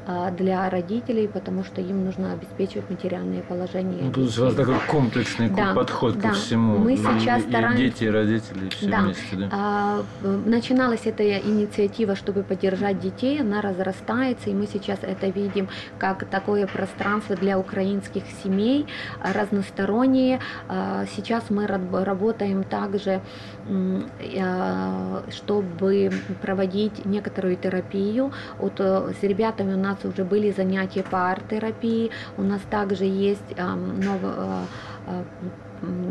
э, 0.07 0.31
для 0.37 0.69
родителей, 0.71 1.29
потому 1.29 1.65
что 1.65 1.81
им 1.81 2.05
нужно 2.05 2.33
обеспечивать 2.33 2.91
материальное 2.91 3.43
положение. 3.43 4.03
Ну, 4.03 4.13
тут 4.13 4.39
у 4.39 4.43
вас 4.43 4.55
такой 4.55 4.77
комплексный 4.89 5.46
да, 5.55 5.75
подход 5.75 6.19
да. 6.19 6.31
ко 6.31 6.35
всему. 6.35 6.79
Мы 6.79 6.97
сейчас 6.97 7.45
и, 7.45 7.49
стараемся... 7.49 7.83
И 7.83 7.87
дети, 7.87 8.05
и 8.05 8.09
родители, 8.09 8.69
все 8.71 8.89
да. 8.89 9.01
вместе. 9.03 9.37
Да. 9.37 9.49
А, 9.53 10.05
начиналась 10.23 11.07
эта 11.07 11.39
инициатива, 11.39 12.17
чтобы 12.17 12.43
поддержать 12.43 13.01
детей, 13.01 13.41
она 13.41 13.61
разрастается, 13.61 14.51
и 14.51 14.55
мы 14.55 14.67
сейчас 14.67 15.01
это 15.03 15.29
видим 15.29 15.69
как 15.99 16.25
такое 16.27 16.67
пространство 16.67 17.37
для 17.37 17.59
украинских 17.59 18.23
семей, 18.43 18.87
разносторонние. 19.23 20.41
А, 20.69 21.05
сейчас 21.17 21.51
мы 21.51 21.67
работаем 21.67 22.65
также, 22.65 23.21
а, 23.69 25.23
чтобы 25.31 26.13
проводить 26.43 27.05
некоторую 27.05 27.57
терапию. 27.57 28.33
Вот 28.59 28.75
э, 28.79 29.13
с 29.21 29.23
ребятами 29.23 29.75
у 29.75 29.79
нас 29.79 29.99
уже 30.05 30.25
были 30.25 30.51
занятия 30.51 31.03
по 31.03 31.31
арт-терапии, 31.31 32.11
у 32.37 32.43
нас 32.43 32.61
также 32.71 33.05
есть 33.05 33.55
новое 33.57 34.67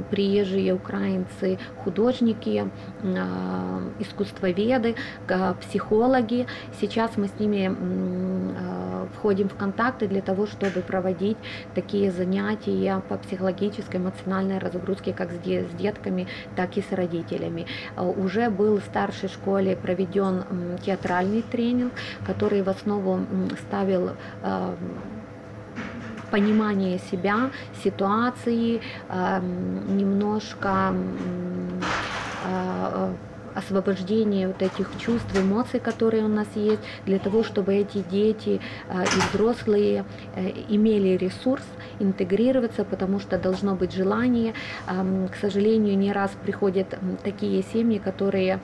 приезжие 0.09 0.73
украинцы, 0.73 1.57
художники, 1.83 2.69
а, 3.03 3.81
искусствоведы, 3.99 4.95
психологи. 5.61 6.47
Сейчас 6.79 7.17
мы 7.17 7.27
с 7.27 7.39
ними 7.39 7.75
а, 7.75 9.07
входим 9.15 9.49
в 9.49 9.55
контакты 9.55 10.07
для 10.07 10.21
того, 10.21 10.45
чтобы 10.45 10.81
проводить 10.81 11.37
такие 11.73 12.11
занятия 12.11 13.01
по 13.09 13.17
психологической, 13.17 13.99
эмоциональной 13.99 14.59
разгрузке 14.59 15.13
как 15.13 15.31
с 15.31 15.75
детками, 15.77 16.27
так 16.55 16.77
и 16.77 16.81
с 16.81 16.91
родителями. 16.91 17.65
А, 17.95 18.03
уже 18.03 18.49
был 18.49 18.77
в 18.79 18.83
старшей 18.83 19.29
школе 19.29 19.75
проведен 19.75 20.43
театральный 20.85 21.41
тренинг, 21.41 21.93
который 22.25 22.61
в 22.61 22.69
основу 22.69 23.19
ставил 23.67 24.11
понимание 26.31 26.99
себя, 26.99 27.51
ситуации, 27.83 28.81
эм, 29.09 29.97
немножко 29.97 30.93
э, 32.45 33.13
освобождение 33.55 34.47
вот 34.47 34.61
этих 34.61 34.89
чувств, 34.99 35.35
эмоций, 35.35 35.79
которые 35.79 36.25
у 36.25 36.27
нас 36.27 36.47
есть, 36.55 36.81
для 37.05 37.19
того, 37.19 37.43
чтобы 37.43 37.73
эти 37.73 37.99
дети 37.99 38.59
э, 38.89 39.03
и 39.03 39.19
взрослые 39.31 40.05
э, 40.35 40.51
имели 40.69 41.17
ресурс 41.17 41.63
интегрироваться, 41.99 42.83
потому 42.83 43.19
что 43.19 43.37
должно 43.37 43.73
быть 43.75 43.93
желание. 43.93 44.53
К 44.85 45.35
сожалению, 45.39 45.97
не 45.97 46.11
раз 46.11 46.31
приходят 46.43 46.99
такие 47.23 47.63
семьи, 47.63 47.99
которые 47.99 48.59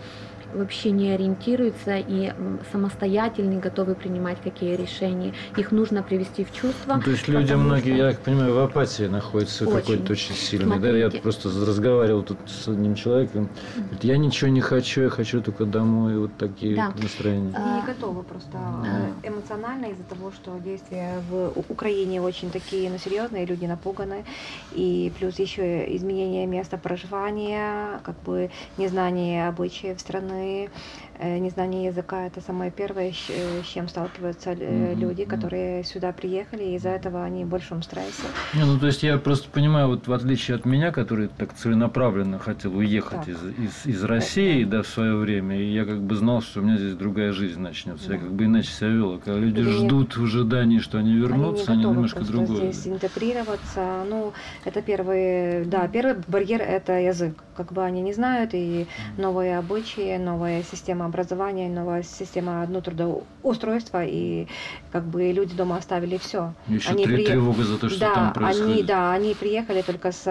вообще 0.54 0.92
не 0.92 1.12
ориентируются 1.12 1.98
и 1.98 2.34
самостоятельно 2.72 3.60
готовы 3.60 3.96
принимать 3.96 4.38
какие 4.44 4.76
решения. 4.76 5.34
Их 5.58 5.72
нужно 5.72 6.04
привести 6.04 6.44
в 6.44 6.52
чувство. 6.54 6.96
Ну, 6.96 7.02
то 7.02 7.12
есть 7.12 7.28
люди 7.28 7.54
многие, 7.54 7.96
что... 7.96 8.04
я 8.06 8.12
так 8.12 8.20
понимаю, 8.20 8.54
в 8.54 8.60
апатии 8.60 9.04
находятся 9.04 9.66
какой-то 9.66 10.14
очень 10.14 10.36
сильной. 10.36 10.80
Да? 10.80 10.90
Я 10.90 11.10
просто 11.10 11.50
разговаривал 11.50 12.24
тут 12.24 12.38
с 12.48 12.68
одним 12.68 12.96
человеком, 12.96 13.50
говорит, 13.76 14.04
я 14.04 14.18
ничего 14.18 14.50
не 14.50 14.62
хочу, 14.62 15.02
я 15.02 15.10
хочу 15.10 15.42
только 15.42 15.66
домой, 15.66 16.18
вот 16.18 16.38
такие 16.38 16.76
да. 16.76 16.94
настроения. 17.02 17.54
Они 17.56 17.82
не 17.82 17.86
готовы 17.86 18.24
просто 18.24 18.58
э, 18.86 19.28
эмоционально 19.28 19.86
из-за 19.88 20.04
того, 20.04 20.32
что 20.32 20.58
действия 20.64 21.22
в 21.30 21.54
Украине 21.70 22.22
очень 22.22 22.52
такие 22.52 22.90
ну, 22.90 22.98
серьезные, 22.98 23.46
люди 23.46 23.66
напуганы, 23.66 24.26
и 24.74 25.12
плюс 25.20 25.40
еще 25.40 25.96
изменение 25.96 26.46
места 26.46 26.78
проживания, 26.78 28.00
как 28.04 28.22
бы 28.24 28.50
незнание 28.78 29.48
обычаев 29.48 30.00
страны, 30.00 30.41
стороны, 30.42 30.70
э, 31.11 31.11
незнание 31.22 31.86
языка 31.86 32.26
это 32.26 32.42
самое 32.42 32.72
первое, 32.72 33.12
с 33.12 33.30
э, 33.30 33.62
чем 33.64 33.88
сталкиваются 33.88 34.52
mm-hmm. 34.52 34.96
люди, 34.96 35.26
которые 35.26 35.84
сюда 35.84 36.12
приехали, 36.12 36.64
и 36.64 36.76
из-за 36.76 36.90
этого 36.90 37.24
они 37.24 37.46
в 37.46 37.48
большом 37.48 37.82
стрессе. 37.84 38.24
Не, 38.54 38.66
ну 38.66 38.80
то 38.80 38.88
есть 38.88 39.04
я 39.04 39.18
просто 39.18 39.50
понимаю, 39.50 39.88
вот 39.88 40.08
в 40.08 40.14
отличие 40.14 40.56
от 40.56 40.66
меня, 40.66 40.92
который 40.92 41.28
так 41.28 41.54
целенаправленно 41.54 42.40
хотел 42.40 42.76
уехать 42.76 43.28
из, 43.28 43.44
из, 43.58 43.86
из 43.86 44.04
России, 44.04 44.64
да, 44.64 44.78
да, 44.78 44.84
в 44.84 44.88
свое 44.88 45.16
время, 45.16 45.58
и 45.58 45.74
я 45.74 45.86
как 45.86 46.02
бы 46.02 46.16
знал, 46.16 46.42
что 46.42 46.60
у 46.60 46.64
меня 46.64 46.78
здесь 46.78 46.96
другая 46.96 47.32
жизнь 47.32 47.60
начнется. 47.60 48.08
Да. 48.08 48.16
Я 48.16 48.20
как 48.20 48.32
бы 48.32 48.46
иначе 48.46 48.70
себя 48.70 48.90
вел. 48.90 49.20
Когда 49.20 49.40
люди 49.40 49.60
Или 49.60 49.70
ждут 49.70 50.18
в 50.18 50.24
ожидании, 50.24 50.80
что 50.80 50.98
они 50.98 51.14
вернутся, 51.14 51.72
они, 51.72 51.84
они 51.84 51.94
немножко 51.94 52.22
другое. 52.22 52.72
здесь 52.72 52.88
интегрироваться. 52.88 54.04
Ну, 54.10 54.34
это 54.66 54.82
первый, 54.82 55.66
да, 55.66 55.88
первый 55.88 56.16
барьер 56.28 56.62
это 56.62 56.94
язык 56.94 57.36
как 57.62 57.74
бы 57.74 57.84
они 57.84 58.02
не 58.02 58.14
знают, 58.14 58.52
и 58.54 58.88
новые 59.18 59.58
обычаи, 59.58 60.18
новая 60.18 60.64
система 60.64 61.10
образования, 61.12 61.70
новая 61.70 62.04
система 62.04 62.66
ну, 62.68 62.82
трудоустройства, 62.82 64.04
и 64.04 64.48
как 64.92 65.04
бы 65.04 65.32
люди 65.32 65.56
дома 65.56 65.78
оставили 65.78 66.18
все. 66.18 66.54
Еще 66.68 66.90
они 66.90 67.06
при... 67.06 67.26
тревога 67.26 67.64
за 67.64 67.78
то, 67.78 67.90
что 67.90 68.00
да, 68.00 68.14
там 68.14 68.34
происходит. 68.34 68.72
Они, 68.72 68.84
да, 68.84 69.12
они 69.12 69.36
приехали 69.36 69.82
только 69.82 70.12
с 70.12 70.24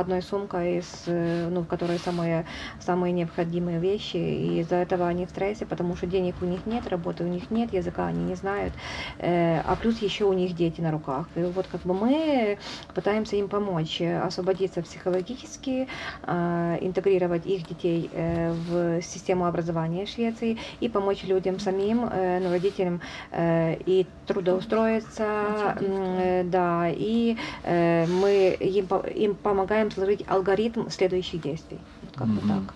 одной 0.00 0.22
сумкой, 0.22 0.82
с, 0.82 1.04
ну, 1.50 1.60
в 1.62 1.66
которой 1.66 1.98
самые, 1.98 2.46
самые 2.80 3.12
необходимые 3.12 3.78
вещи, 3.78 4.16
и 4.16 4.60
из-за 4.60 4.76
этого 4.76 5.08
они 5.08 5.26
в 5.26 5.30
стрессе, 5.30 5.66
потому 5.66 5.96
что 5.96 6.06
денег 6.06 6.36
у 6.40 6.44
них 6.44 6.60
нет, 6.66 6.86
работы 6.88 7.24
у 7.24 7.28
них 7.28 7.50
нет, 7.50 7.72
языка 7.72 8.06
они 8.06 8.24
не 8.24 8.34
знают, 8.34 8.72
э, 9.18 9.60
а 9.60 9.76
плюс 9.76 9.98
еще 10.00 10.24
у 10.24 10.32
них 10.32 10.54
дети 10.54 10.80
на 10.80 10.90
руках. 10.90 11.26
И 11.34 11.40
вот 11.40 11.66
как 11.70 11.82
бы 11.82 11.94
мы 11.94 12.58
пытаемся 12.94 13.36
им 13.36 13.48
помочь 13.48 14.00
освободиться 14.00 14.82
психологически, 14.82 15.88
э, 16.22 16.78
интегрировать 16.80 17.46
их 17.46 17.66
детей 17.68 18.10
э, 18.12 18.52
в 18.52 19.02
систему 19.02 19.46
образования 19.46 20.06
Швеции 20.18 20.58
и 20.80 20.88
помочь 20.88 21.22
людям 21.24 21.60
самим, 21.60 22.04
э, 22.10 22.40
ну, 22.40 22.50
родителям 22.50 23.00
э, 23.30 23.76
и 23.86 24.06
трудоустроиться, 24.26 25.76
э, 25.80 26.42
да, 26.44 26.88
и 26.88 27.36
э, 27.62 28.06
мы 28.06 28.56
им, 28.58 28.86
им 29.14 29.34
помогаем 29.34 29.90
сложить 29.90 30.24
алгоритм 30.26 30.88
следующих 30.88 31.40
действий. 31.40 31.78
Вот 32.02 32.16
как 32.16 32.26
бы 32.26 32.40
так. 32.40 32.74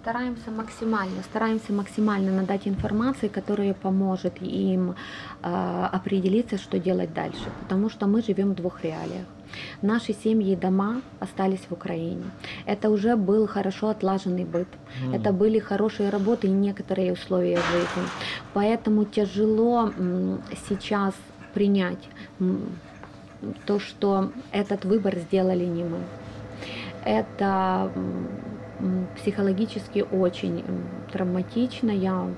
Стараемся 0.00 0.50
максимально, 0.50 1.22
стараемся 1.22 1.72
максимально 1.72 2.32
надать 2.32 2.66
информации, 2.68 3.28
которая 3.28 3.74
поможет 3.74 4.42
им 4.42 4.94
э, 5.42 5.88
определиться, 5.92 6.56
что 6.58 6.78
делать 6.78 7.14
дальше, 7.14 7.50
потому 7.62 7.90
что 7.90 8.06
мы 8.06 8.22
живем 8.22 8.50
в 8.50 8.54
двух 8.54 8.84
реалиях. 8.84 9.26
Наши 9.82 10.12
семьи 10.12 10.52
и 10.52 10.56
дома 10.56 11.02
остались 11.20 11.66
в 11.68 11.72
Украине. 11.72 12.24
Это 12.66 12.90
уже 12.90 13.16
был 13.16 13.46
хорошо 13.46 13.88
отлаженный 13.88 14.44
быт. 14.44 14.68
Mm. 15.04 15.16
Это 15.16 15.32
были 15.32 15.58
хорошие 15.58 16.10
работы 16.10 16.46
и 16.46 16.50
некоторые 16.50 17.12
условия 17.12 17.56
жизни. 17.56 18.08
Поэтому 18.54 19.04
тяжело 19.04 19.90
сейчас 20.68 21.14
принять 21.54 22.08
то, 23.66 23.78
что 23.78 24.30
этот 24.52 24.84
выбор 24.84 25.16
сделали 25.16 25.64
не 25.64 25.84
мы. 25.84 25.98
Это 27.04 27.90
психологически 29.16 30.04
очень 30.10 30.64
травматично. 31.12 31.90
Я 31.90 32.28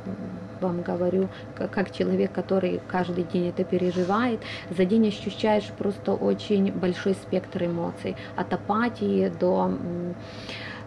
вам 0.60 0.82
говорю, 0.82 1.28
как 1.56 1.90
человек, 1.90 2.32
который 2.32 2.80
каждый 2.88 3.24
день 3.24 3.48
это 3.48 3.64
переживает, 3.64 4.40
за 4.70 4.84
день 4.84 5.08
ощущаешь 5.08 5.70
просто 5.78 6.12
очень 6.12 6.72
большой 6.72 7.14
спектр 7.14 7.64
эмоций, 7.64 8.16
от 8.36 8.52
апатии 8.52 9.32
до 9.40 9.72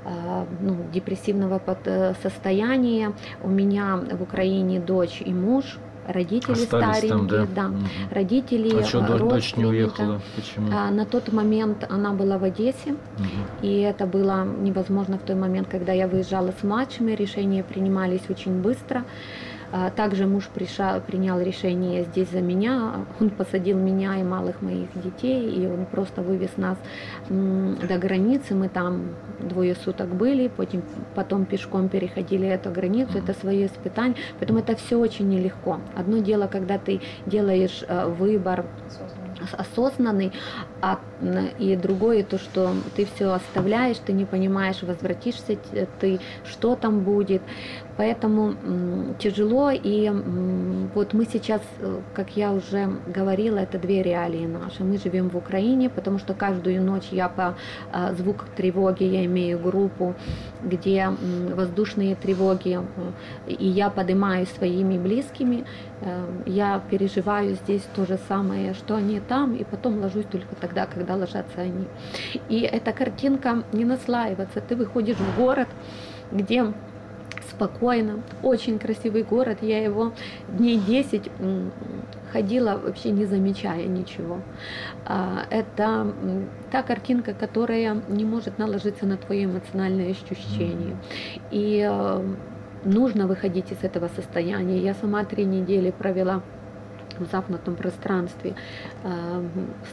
а, 0.05 0.45
ну, 0.61 0.77
депрессивного 0.93 1.61
э, 1.85 2.13
состояния. 2.21 3.13
У 3.43 3.49
меня 3.49 3.97
в 3.97 4.21
Украине 4.21 4.79
дочь 4.79 5.21
и 5.25 5.33
муж, 5.33 5.79
родители 6.07 6.53
Остались 6.53 6.97
старенькие, 6.97 7.27
там, 7.27 7.27
да, 7.27 7.45
да. 7.55 7.67
Угу. 7.67 7.85
родители, 8.11 8.79
а 8.79 8.83
что, 8.83 9.19
дочь 9.19 9.55
не 9.55 9.65
уехала? 9.65 10.21
Почему? 10.35 10.69
А, 10.73 10.89
на 10.91 11.05
тот 11.05 11.31
момент 11.33 11.85
она 11.89 12.13
была 12.13 12.37
в 12.37 12.43
Одессе, 12.43 12.93
угу. 12.93 13.27
и 13.61 13.79
это 13.79 14.05
было 14.05 14.45
невозможно 14.45 15.17
в 15.17 15.21
тот 15.21 15.35
момент, 15.37 15.67
когда 15.67 15.91
я 15.91 16.07
выезжала 16.07 16.53
с 16.57 16.63
младшими, 16.63 17.11
решения 17.11 17.63
принимались 17.63 18.29
очень 18.29 18.61
быстро. 18.61 19.03
А, 19.71 19.89
также 19.89 20.27
муж 20.27 20.49
пришел, 20.53 21.01
принял 21.01 21.39
решение 21.39 22.05
здесь 22.05 22.29
за 22.29 22.41
меня. 22.41 23.05
Он 23.19 23.29
посадил 23.29 23.77
меня 23.77 24.17
и 24.17 24.23
малых 24.23 24.61
моих 24.61 24.89
детей, 24.95 25.49
и 25.51 25.67
он 25.67 25.85
просто 25.85 26.21
вывез 26.21 26.51
нас 26.57 26.77
до 27.29 27.97
границы. 27.97 28.55
Мы 28.55 28.69
там 28.69 29.09
двое 29.39 29.75
суток 29.75 30.07
были, 30.07 30.47
потом, 30.47 30.83
потом 31.15 31.45
пешком 31.45 31.89
переходили 31.89 32.47
эту 32.47 32.71
границу. 32.71 33.17
Это 33.17 33.33
свое 33.33 33.65
испытание. 33.65 34.15
Поэтому 34.39 34.59
это 34.59 34.75
все 34.75 34.97
очень 34.97 35.27
нелегко. 35.27 35.79
Одно 35.95 36.19
дело, 36.19 36.47
когда 36.47 36.77
ты 36.77 37.01
делаешь 37.25 37.83
э, 37.87 38.07
выбор 38.07 38.65
осознанный, 39.57 40.31
а, 40.81 40.99
и 41.59 41.75
другое 41.75 42.23
то, 42.23 42.37
что 42.37 42.73
ты 42.95 43.05
все 43.05 43.31
оставляешь, 43.31 43.97
ты 43.97 44.13
не 44.13 44.25
понимаешь, 44.25 44.81
возвратишься 44.81 45.57
ты, 45.99 46.19
что 46.45 46.75
там 46.75 47.01
будет. 47.01 47.41
Поэтому 47.97 48.53
тяжело, 49.19 49.71
и 49.71 50.11
вот 50.93 51.13
мы 51.13 51.25
сейчас, 51.25 51.61
э, 51.79 51.99
как 52.13 52.37
я 52.37 52.51
уже 52.51 52.89
говорила, 53.07 53.57
это 53.57 53.79
две 53.79 54.03
реалии 54.03 54.45
наши. 54.45 54.83
Мы 54.83 54.97
живем 54.97 55.29
в 55.29 55.37
Украине, 55.37 55.89
потому 55.89 56.19
что 56.19 56.33
каждую 56.33 56.83
ночь 56.83 57.07
я 57.11 57.27
по 57.27 57.55
а, 57.91 58.13
звук 58.13 58.45
тревоги, 58.55 59.03
я 59.03 59.25
имею 59.25 59.59
группу, 59.59 60.13
где 60.63 61.09
воздушные 61.55 62.15
тревоги, 62.15 62.79
э, 62.79 63.51
и 63.51 63.67
я 63.67 63.89
поднимаю 63.89 64.45
своими 64.45 64.99
близкими, 64.99 65.65
э, 66.01 66.25
я 66.45 66.81
переживаю 66.91 67.55
здесь 67.55 67.83
то 67.95 68.05
же 68.05 68.19
самое, 68.27 68.73
что 68.73 68.95
они 68.95 69.19
там, 69.19 69.55
и 69.55 69.63
потом 69.63 70.01
ложусь 70.01 70.25
только 70.25 70.55
тогда, 70.55 70.85
когда 70.85 71.15
ложатся 71.15 71.61
они. 71.61 71.87
И 72.49 72.59
эта 72.61 72.91
картинка 72.91 73.63
не 73.73 73.85
наслаивается. 73.85 74.61
Ты 74.61 74.75
выходишь 74.75 75.17
в 75.17 75.37
город, 75.37 75.67
где 76.31 76.73
спокойно, 77.57 78.21
очень 78.43 78.77
красивый 78.77 79.23
город, 79.23 79.57
я 79.61 79.83
его 79.83 80.13
дней 80.47 80.77
10 80.77 81.31
ходила 82.31 82.77
вообще 82.77 83.09
не 83.11 83.25
замечая 83.25 83.85
ничего. 83.85 84.41
А, 85.05 85.45
это 85.49 86.13
та 86.71 86.83
картинка, 86.83 87.33
которая 87.33 88.01
не 88.09 88.25
может 88.25 88.57
наложиться 88.59 89.05
на 89.05 89.17
твое 89.17 89.45
эмоциональное 89.45 90.11
ощущение. 90.11 90.97
И 91.51 91.87
э, 91.89 92.35
нужно 92.83 93.27
выходить 93.27 93.71
из 93.71 93.83
этого 93.83 94.09
состояния. 94.09 94.77
Я 94.79 94.93
сама 94.93 95.23
три 95.23 95.45
недели 95.45 95.91
провела 95.91 96.41
в 97.17 97.25
замкнутом 97.31 97.75
пространстве, 97.75 98.55
э, 99.03 99.43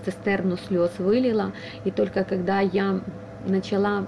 цистерну 0.05 0.57
слез 0.57 0.91
вылила, 0.99 1.53
и 1.85 1.91
только 1.91 2.25
когда 2.25 2.61
я 2.61 3.01
начала 3.47 4.07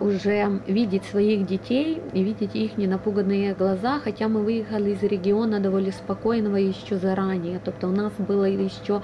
уже 0.00 0.60
видеть 0.66 1.04
своих 1.04 1.46
детей 1.46 2.02
и 2.12 2.22
видеть 2.22 2.54
их 2.54 2.76
ненапуганные 2.76 3.54
глаза, 3.54 3.98
хотя 3.98 4.28
мы 4.28 4.42
выехали 4.42 4.90
из 4.90 5.02
региона 5.02 5.58
довольно 5.58 5.92
спокойного 5.92 6.56
еще 6.56 6.96
заранее. 6.96 7.60
Тобто 7.64 7.88
у 7.88 7.92
нас 7.92 8.12
было 8.18 8.44
еще 8.44 9.00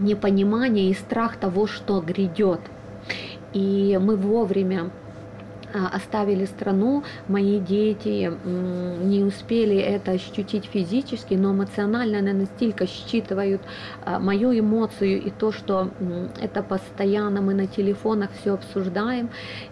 непонимание 0.00 0.90
и 0.90 0.94
страх 0.94 1.36
того, 1.36 1.66
что 1.66 2.00
грядет. 2.00 2.60
И 3.52 3.98
мы 4.00 4.16
вовремя 4.16 4.84
а, 4.84 5.03
оставили 5.74 6.44
страну, 6.44 7.04
мои 7.28 7.58
дети 7.58 8.32
не 8.44 9.24
успели 9.24 9.76
это 9.76 10.12
ощутить 10.12 10.66
физически, 10.66 11.34
но 11.34 11.52
эмоционально 11.52 12.18
они 12.18 12.32
настолько 12.32 12.86
считывают 12.86 13.62
а, 14.04 14.18
мою 14.18 14.58
эмоцию 14.58 15.22
и 15.22 15.30
то, 15.30 15.52
что 15.52 15.90
это 16.40 16.62
постоянно 16.62 17.40
мы 17.40 17.54
на 17.54 17.66
телефонах 17.66 18.30
все 18.40 18.54
обсуждаем. 18.54 19.30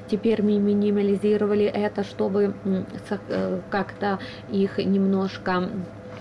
Теперь 0.08 0.42
мы 0.42 0.58
минимализировали 0.58 1.64
это, 1.64 2.04
чтобы 2.04 2.54
э, 2.64 3.60
как-то 3.70 4.18
их 4.50 4.78
немножко 4.78 5.68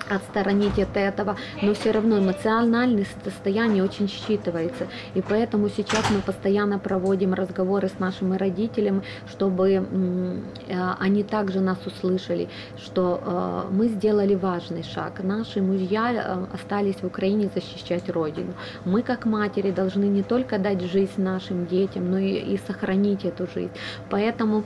отсторонить 0.10 0.80
от 0.80 0.96
этого, 0.96 1.36
но 1.62 1.74
все 1.74 1.92
равно 1.92 2.20
эмоциональное 2.20 3.06
состояние 3.24 3.84
очень 3.84 4.08
считывается. 4.08 4.88
И 5.14 5.22
поэтому 5.22 5.70
сейчас 5.70 6.10
мы 6.10 6.22
постоянно 6.22 6.80
проводим 6.80 7.34
разговоры 7.34 7.88
с 7.88 8.00
нашими 8.00 8.36
родителями, 8.38 9.02
чтобы 9.30 9.70
э, 9.72 10.94
они 11.00 11.24
также 11.24 11.60
нас 11.60 11.78
услышали, 11.86 12.50
что 12.78 13.22
э, 13.24 13.74
мы 13.74 13.88
сделали 13.88 14.36
важный 14.36 14.84
шаг. 14.84 15.24
Наши 15.24 15.62
мужья 15.62 16.12
э, 16.14 16.56
остались 16.56 16.96
в 17.02 17.06
Украине 17.06 17.50
защищать 17.54 18.10
Родину. 18.10 18.54
Мы, 18.86 19.04
как 19.04 19.26
матери, 19.26 19.72
должны 19.72 20.06
не 20.06 20.24
только 20.24 20.58
дать 20.58 20.82
жизнь 20.82 21.22
нашим 21.22 21.66
детям, 21.68 22.12
но 22.12 22.18
и, 22.18 22.34
и 22.54 22.58
сохранить 22.58 23.26
эту 23.26 23.48
жизнь. 23.48 23.72
Поэтому 24.10 24.64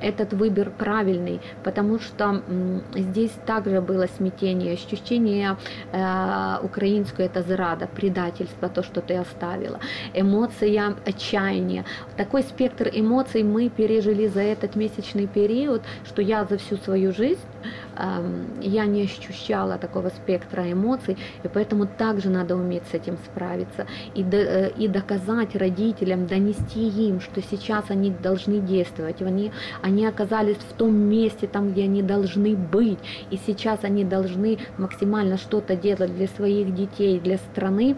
этот 0.00 0.32
выбор 0.32 0.70
правильный, 0.70 1.40
потому 1.64 1.98
что 1.98 2.42
здесь 2.94 3.32
также 3.46 3.80
было 3.80 4.06
смятение, 4.16 4.77
ощущение 4.86 5.56
э, 5.92 6.58
украинское 6.62 7.26
это 7.26 7.42
зрада, 7.42 7.86
предательство, 7.86 8.68
то, 8.68 8.82
что 8.82 9.00
ты 9.00 9.14
оставила, 9.14 9.78
эмоция 10.14 10.96
отчаяния. 11.06 11.84
Такой 12.16 12.42
спектр 12.42 12.88
эмоций 12.92 13.42
мы 13.42 13.68
пережили 13.68 14.26
за 14.26 14.40
этот 14.40 14.76
месячный 14.76 15.26
период, 15.26 15.82
что 16.06 16.22
я 16.22 16.44
за 16.44 16.58
всю 16.58 16.76
свою 16.76 17.12
жизнь 17.12 17.40
я 18.60 18.86
не 18.86 19.02
ощущала 19.02 19.78
такого 19.78 20.08
спектра 20.10 20.70
эмоций, 20.70 21.16
и 21.42 21.48
поэтому 21.48 21.86
также 21.86 22.30
надо 22.30 22.56
уметь 22.56 22.84
с 22.90 22.94
этим 22.94 23.16
справиться 23.18 23.86
и, 24.14 24.22
до, 24.22 24.36
э, 24.36 24.70
и 24.78 24.88
доказать 24.88 25.56
родителям, 25.56 26.26
донести 26.26 26.88
им, 26.88 27.20
что 27.20 27.42
сейчас 27.42 27.90
они 27.90 28.10
должны 28.10 28.60
действовать, 28.60 29.22
они, 29.22 29.52
они 29.82 30.06
оказались 30.06 30.58
в 30.58 30.72
том 30.74 30.94
месте, 30.94 31.46
там, 31.46 31.72
где 31.72 31.84
они 31.84 32.02
должны 32.02 32.54
быть, 32.56 32.98
и 33.30 33.38
сейчас 33.46 33.80
они 33.82 34.04
должны 34.04 34.58
максимально 34.76 35.36
что-то 35.36 35.76
делать 35.76 36.14
для 36.16 36.28
своих 36.28 36.74
детей, 36.74 37.18
для 37.18 37.38
страны, 37.38 37.96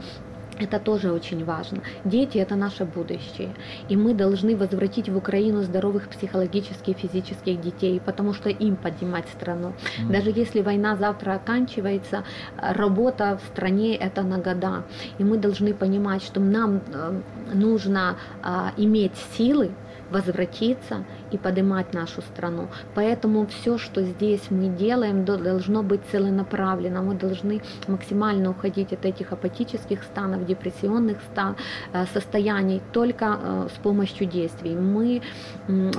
Это 0.60 0.78
тоже 0.78 1.10
очень 1.10 1.44
важно. 1.44 1.78
Дети– 2.04 2.38
это 2.38 2.54
наше 2.54 2.84
будущее. 2.84 3.54
И 3.88 3.96
мы 3.96 4.14
должны 4.14 4.56
возвратить 4.56 5.08
в 5.08 5.16
Украину 5.16 5.62
здоровых 5.62 6.08
психологически 6.08 6.90
и 6.90 6.94
физических 6.94 7.60
детей, 7.60 8.00
потому 8.04 8.34
что 8.34 8.50
им 8.50 8.76
поднимать 8.76 9.28
страну. 9.28 9.72
Mm. 9.98 10.12
Даже 10.12 10.30
если 10.30 10.60
война 10.60 10.96
завтра 10.96 11.34
оканчивается, 11.34 12.24
работа 12.56 13.38
в 13.42 13.46
стране– 13.48 13.96
это 14.00 14.22
на 14.22 14.38
года. 14.38 14.84
И 15.18 15.24
мы 15.24 15.38
должны 15.38 15.72
понимать, 15.72 16.22
что 16.22 16.40
нам 16.40 16.82
э, 16.92 17.20
нужно 17.54 18.16
а, 18.42 18.72
иметь 18.76 19.12
силы, 19.36 19.70
возвратиться 20.10 21.04
и 21.30 21.38
поднимать 21.38 21.94
нашу 21.94 22.20
страну. 22.22 22.68
Поэтому 22.94 23.46
все, 23.46 23.78
что 23.78 24.02
здесь 24.02 24.50
мы 24.50 24.68
делаем, 24.68 25.24
должно 25.24 25.82
быть 25.82 26.00
целенаправленно. 26.10 27.02
Мы 27.02 27.14
должны 27.14 27.62
максимально 27.86 28.50
уходить 28.50 28.92
от 28.92 29.04
этих 29.04 29.32
апатических 29.32 30.02
станов, 30.02 30.44
депрессионных 30.50 31.16
стан, 31.32 31.56
э, 31.92 32.06
состояний 32.14 32.80
только 32.92 33.24
э, 33.24 33.68
с 33.74 33.78
помощью 33.82 34.26
действий. 34.26 34.74
Мы 34.74 35.22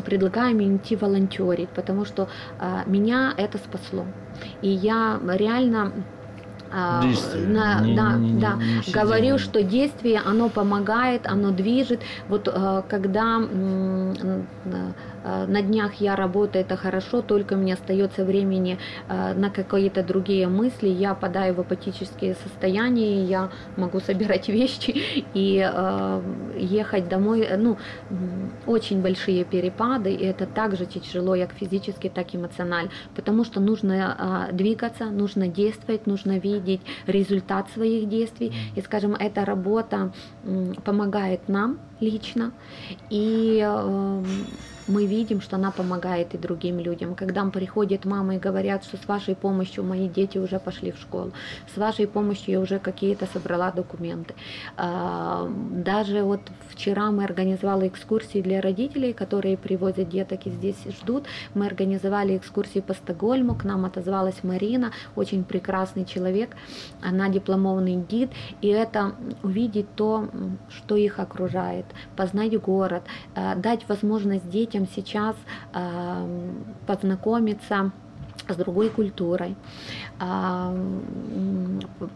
предлагаем 0.06 0.60
идти 0.62 0.96
волонтерить, 0.96 1.70
потому 1.70 2.06
что 2.06 2.28
э, 2.60 2.84
меня 2.86 3.34
это 3.38 3.58
спасло. 3.58 4.06
И 4.62 4.70
я 4.70 5.20
реально 5.28 5.92
действие. 7.02 7.48
На, 7.48 7.82
не, 7.82 7.96
да, 7.96 8.14
не, 8.14 8.40
да. 8.40 8.54
Не 8.88 8.94
говорю, 8.94 9.38
что 9.38 9.62
действие, 9.62 10.22
оно 10.26 10.50
помогает, 10.50 11.28
оно 11.28 11.52
движет. 11.52 12.00
Вот 12.30 12.48
когда 12.88 13.42
на 15.24 15.62
днях 15.62 15.96
я 15.96 16.16
работаю, 16.16 16.66
это 16.66 16.78
хорошо, 16.78 17.22
только 17.22 17.56
мне 17.56 17.74
остается 17.74 18.26
времени 18.26 18.78
э, 19.08 19.34
на 19.34 19.50
какие-то 19.50 20.04
другие 20.04 20.48
мысли, 20.48 20.88
я 20.88 21.14
падаю 21.14 21.54
в 21.54 21.60
апатические 21.60 22.36
состояния, 22.36 23.24
я 23.24 23.50
могу 23.78 24.00
собирать 24.00 24.48
вещи 24.60 25.24
и 25.34 25.62
э, 25.64 26.22
ехать 26.58 27.08
домой. 27.10 27.48
Ну, 27.58 27.78
очень 28.66 29.02
большие 29.02 29.44
перепады, 29.44 30.14
и 30.14 30.26
это 30.26 30.46
также 30.46 30.86
тяжело, 30.86 31.36
как 31.36 31.54
физически, 31.54 32.10
так 32.10 32.34
и 32.34 32.38
эмоционально, 32.38 32.92
потому 33.16 33.44
что 33.44 33.60
нужно 33.60 34.50
двигаться, 34.52 35.06
нужно 35.06 35.48
действовать, 35.48 36.08
нужно 36.08 36.38
видеть 36.38 36.82
результат 37.08 37.70
своих 37.72 38.10
действий, 38.10 38.54
и, 38.76 38.82
скажем, 38.82 39.16
эта 39.16 39.46
работа 39.46 40.12
помогает 40.84 41.48
нам 41.48 41.80
лично, 42.00 42.52
и 43.10 43.60
мы 44.92 45.06
видим, 45.06 45.42
что 45.42 45.56
она 45.56 45.72
помогает 45.72 46.36
и 46.36 46.38
другим 46.38 46.80
людям. 46.80 47.16
Когда 47.16 47.46
приходят 47.46 48.06
мамы 48.06 48.36
и 48.36 48.40
говорят, 48.40 48.84
что 48.84 48.98
с 48.98 49.08
вашей 49.08 49.36
помощью 49.36 49.84
мои 49.84 50.08
дети 50.08 50.38
уже 50.38 50.60
пошли 50.60 50.92
в 50.92 50.98
школу, 50.98 51.32
с 51.74 51.78
вашей 51.78 52.08
помощью 52.08 52.54
я 52.54 52.60
уже 52.60 52.80
какие-то 52.80 53.26
собрала 53.34 53.72
документы. 53.72 54.34
А, 54.78 55.50
даже 55.72 56.24
вот 56.24 56.42
вчера 56.70 57.12
мы 57.12 57.24
организовали 57.24 57.88
экскурсии 57.88 58.42
для 58.42 58.62
родителей, 58.62 59.14
которые 59.14 59.58
привозят 59.58 60.10
деток 60.10 60.46
и 60.46 60.50
здесь 60.50 60.84
ждут. 61.00 61.26
Мы 61.54 61.66
организовали 61.66 62.38
экскурсии 62.38 62.82
по 62.82 62.94
Стокгольму, 62.94 63.56
к 63.56 63.64
нам 63.64 63.86
отозвалась 63.86 64.44
Марина, 64.44 64.92
очень 65.16 65.44
прекрасный 65.44 66.06
человек, 66.06 66.56
она 67.02 67.30
дипломованный 67.30 67.96
гид, 67.96 68.30
и 68.62 68.68
это 68.68 69.14
увидеть 69.44 69.88
то, 69.96 70.28
что 70.70 70.96
их 70.96 71.20
окружает, 71.20 71.86
познать 72.16 72.60
город, 72.60 73.04
а, 73.36 73.56
дать 73.56 73.88
возможность 73.88 74.50
детям 74.50 74.81
детям 74.82 74.88
сейчас 74.94 75.36
познакомиться 76.88 77.92
с 78.48 78.56
другой 78.56 78.90
культурой, 78.90 79.56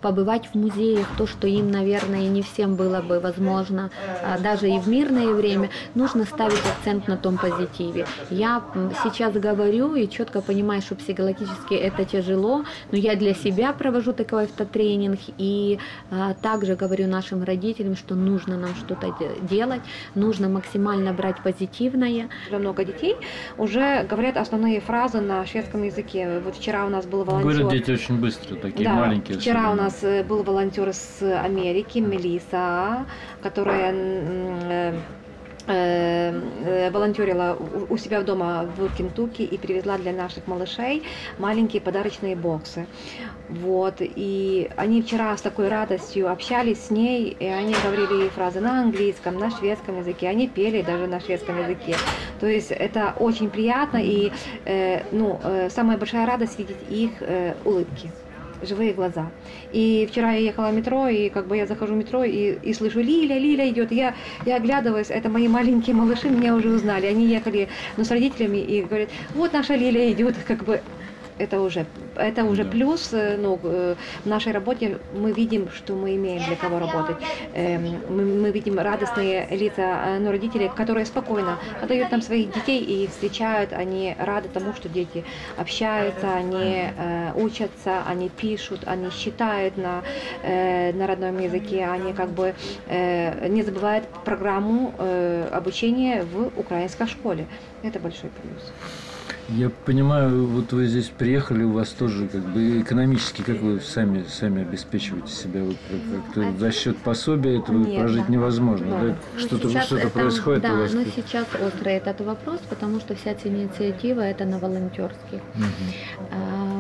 побывать 0.02 0.48
в 0.48 0.56
музеях, 0.56 1.08
то, 1.18 1.28
что 1.28 1.48
им, 1.48 1.72
наверное, 1.72 2.28
не 2.28 2.42
всем 2.42 2.76
было 2.76 3.02
бы 3.02 3.20
возможно, 3.20 3.90
а, 4.24 4.38
даже 4.38 4.70
и 4.70 4.80
в 4.80 4.88
мирное 4.88 5.34
время, 5.34 5.70
нужно 5.96 6.26
ставить 6.26 6.60
акцент 6.60 7.08
на 7.08 7.18
том 7.18 7.38
позитиве. 7.38 8.06
Я 8.30 8.62
сейчас 9.04 9.34
говорю 9.34 9.96
и 9.96 10.08
четко 10.10 10.42
понимаю, 10.42 10.82
что 10.82 10.96
психологически 10.96 11.74
это 11.74 12.06
тяжело, 12.06 12.64
но 12.92 12.98
я 12.98 13.16
для 13.16 13.34
себя 13.34 13.74
провожу 13.74 14.14
такой 14.14 14.44
автотренинг 14.46 15.20
и 15.38 15.80
а, 16.12 16.34
также 16.36 16.76
говорю 16.76 17.08
нашим 17.08 17.44
родителям, 17.44 17.96
что 17.96 18.16
нужно 18.16 18.58
нам 18.58 18.76
что-то 18.76 19.16
делать, 19.42 19.82
нужно 20.14 20.50
максимально 20.50 21.14
брать 21.14 21.42
позитивное. 21.42 22.30
Много 22.52 22.86
детей 22.86 23.16
уже 23.58 24.04
говорят 24.04 24.38
основные 24.38 24.80
фразы 24.80 25.22
на 25.22 25.46
шведском 25.46 25.84
языке. 25.84 26.05
Вот 26.14 26.56
вчера 26.56 26.86
у 26.86 26.90
нас 26.90 27.06
был 27.06 27.24
волонтер. 27.24 27.52
Говорят 27.52 27.72
дети 27.72 27.92
очень 27.92 28.18
быстро, 28.20 28.56
такие 28.56 28.90
да, 28.90 28.96
маленькие. 28.96 29.38
Вчера 29.38 29.62
особенно. 29.62 29.74
у 29.74 29.84
нас 29.84 30.04
э, 30.04 30.24
был 30.24 30.44
волонтер 30.44 30.94
с 30.94 31.22
Америки, 31.22 32.00
Мелиса, 32.00 33.06
которая 33.42 33.94
э, 33.94 34.94
э, 34.94 35.00
волонтерила 35.68 37.58
у 37.90 37.98
себя 37.98 38.22
дома 38.22 38.68
в 38.78 38.96
Кентукки 38.96 39.42
и 39.42 39.58
привезла 39.58 39.98
для 39.98 40.14
наших 40.14 40.48
малышей 40.48 41.04
маленькие 41.40 41.82
подарочные 41.82 42.36
боксы. 42.36 42.86
Вот, 43.48 43.96
и 44.00 44.70
они 44.76 45.04
вчера 45.04 45.36
с 45.38 45.42
такой 45.42 45.68
радостью 45.70 46.32
общались 46.32 46.86
с 46.86 46.90
ней, 46.90 47.36
и 47.40 47.46
они 47.46 47.76
говорили 47.84 48.30
фразы 48.30 48.60
на 48.60 48.82
английском, 48.82 49.38
на 49.38 49.52
шведском 49.52 50.00
языке, 50.00 50.30
они 50.30 50.48
пели 50.48 50.82
даже 50.82 51.06
на 51.06 51.20
шведском 51.20 51.60
языке. 51.62 51.96
То 52.40 52.48
есть 52.48 52.72
это 52.72 53.14
очень 53.20 53.50
приятно, 53.50 53.98
и 53.98 54.32
э, 54.66 55.04
ну, 55.12 55.40
э, 55.44 55.70
самая 55.70 55.98
большая 55.98 56.26
радость 56.26 56.58
видеть 56.58 56.78
их 56.90 57.12
э, 57.22 57.54
улыбки 57.64 58.12
живые 58.62 58.94
глаза. 58.94 59.32
И 59.72 60.08
вчера 60.10 60.32
я 60.34 60.40
ехала 60.40 60.70
в 60.70 60.76
метро, 60.76 61.08
и 61.08 61.30
как 61.30 61.48
бы 61.48 61.58
я 61.58 61.66
захожу 61.66 61.94
в 61.94 61.98
метро 61.98 62.24
и, 62.24 62.58
и 62.62 62.74
слышу, 62.74 63.00
Лиля, 63.02 63.38
Лиля 63.38 63.70
идет. 63.70 63.92
Я, 63.92 64.16
я 64.46 64.56
оглядываюсь, 64.58 65.10
это 65.10 65.30
мои 65.30 65.48
маленькие 65.48 65.96
малыши, 65.96 66.30
меня 66.30 66.56
уже 66.56 66.70
узнали. 66.70 67.06
Они 67.08 67.28
ехали 67.28 67.68
ну, 67.98 68.04
с 68.04 68.12
родителями 68.12 68.58
и 68.58 68.84
говорят, 68.84 69.10
вот 69.34 69.54
наша 69.54 69.76
Лиля 69.76 70.12
идет, 70.12 70.36
как 70.48 70.64
бы 70.64 70.82
это 71.38 71.62
уже, 71.62 71.86
это 72.16 72.44
уже 72.46 72.64
да. 72.64 72.72
плюс 72.72 73.10
э, 73.14 73.38
ну, 73.38 73.60
э, 73.64 73.96
в 74.24 74.28
нашей 74.28 74.54
работе 74.54 75.00
мы 75.14 75.32
видим, 75.32 75.70
что 75.70 75.94
мы 75.94 76.16
имеем 76.16 76.44
для 76.46 76.56
кого 76.56 76.80
работать. 76.80 77.18
Эм, 77.54 78.00
мы, 78.10 78.26
мы 78.26 78.52
видим 78.52 78.80
радостные 78.80 79.48
лица 79.52 79.82
э, 80.06 80.20
ну, 80.20 80.32
родителей, 80.32 80.72
которые 80.76 81.06
спокойно 81.06 81.60
отдают 81.82 82.12
нам 82.12 82.22
своих 82.22 82.54
детей 82.54 82.82
и 82.82 83.08
встречают, 83.08 83.74
они 83.74 84.16
рады 84.20 84.48
тому, 84.50 84.74
что 84.74 84.88
дети 84.90 85.26
общаются, 85.58 86.34
они 86.34 86.86
учатся, 87.36 88.04
они 88.08 88.30
пишут, 88.30 88.82
они 88.86 89.10
считают 89.12 89.78
на, 89.78 90.04
на 90.44 91.08
родном 91.08 91.40
языке, 91.40 91.86
они 91.86 92.14
как 92.14 92.30
бы 92.30 92.54
не 92.88 93.64
забывают 93.64 94.06
программу 94.24 94.94
обучения 95.52 96.24
в 96.24 96.52
украинской 96.58 97.08
школе. 97.08 97.48
Это 97.84 98.00
большой 98.00 98.30
плюс. 98.30 98.72
Я 99.50 99.70
понимаю, 99.70 100.48
вот 100.48 100.74
вы 100.74 100.88
здесь 100.88 101.12
приехали, 101.16 101.64
у 101.64 101.72
вас 101.72 101.90
тоже 101.90 102.28
как 102.28 102.42
бы 102.42 102.82
экономически, 102.82 103.44
как 103.44 103.60
вы 103.62 103.80
сами, 103.80 104.24
сами 104.28 104.64
обеспечиваете 104.64 105.32
себя? 105.32 105.64
Вот, 105.64 105.76
как, 106.34 106.34
как 106.34 106.60
за 106.60 106.72
счет 106.72 106.98
пособия 106.98 107.60
этого 107.60 107.78
Нет, 107.78 108.00
прожить 108.00 108.26
да. 108.26 108.34
невозможно. 108.34 108.88
Да. 108.88 109.00
Да? 109.02 109.16
Ну, 109.36 109.40
что-то 109.40 109.82
что 109.82 109.98
это, 109.98 110.10
происходит 110.10 110.64
да, 110.64 110.74
у 110.74 110.78
вас? 110.78 110.94
но 110.94 111.04
сейчас 111.04 111.46
острый 111.64 111.94
этот 111.94 112.22
вопрос, 112.22 112.60
потому 112.70 113.00
что 113.00 113.14
вся 113.14 113.32
эта 113.32 113.48
инициатива 113.48 114.22
это 114.22 114.46
на 114.46 114.58
волонтерских. 114.58 115.42
Угу. 115.54 116.26
А, 116.32 116.76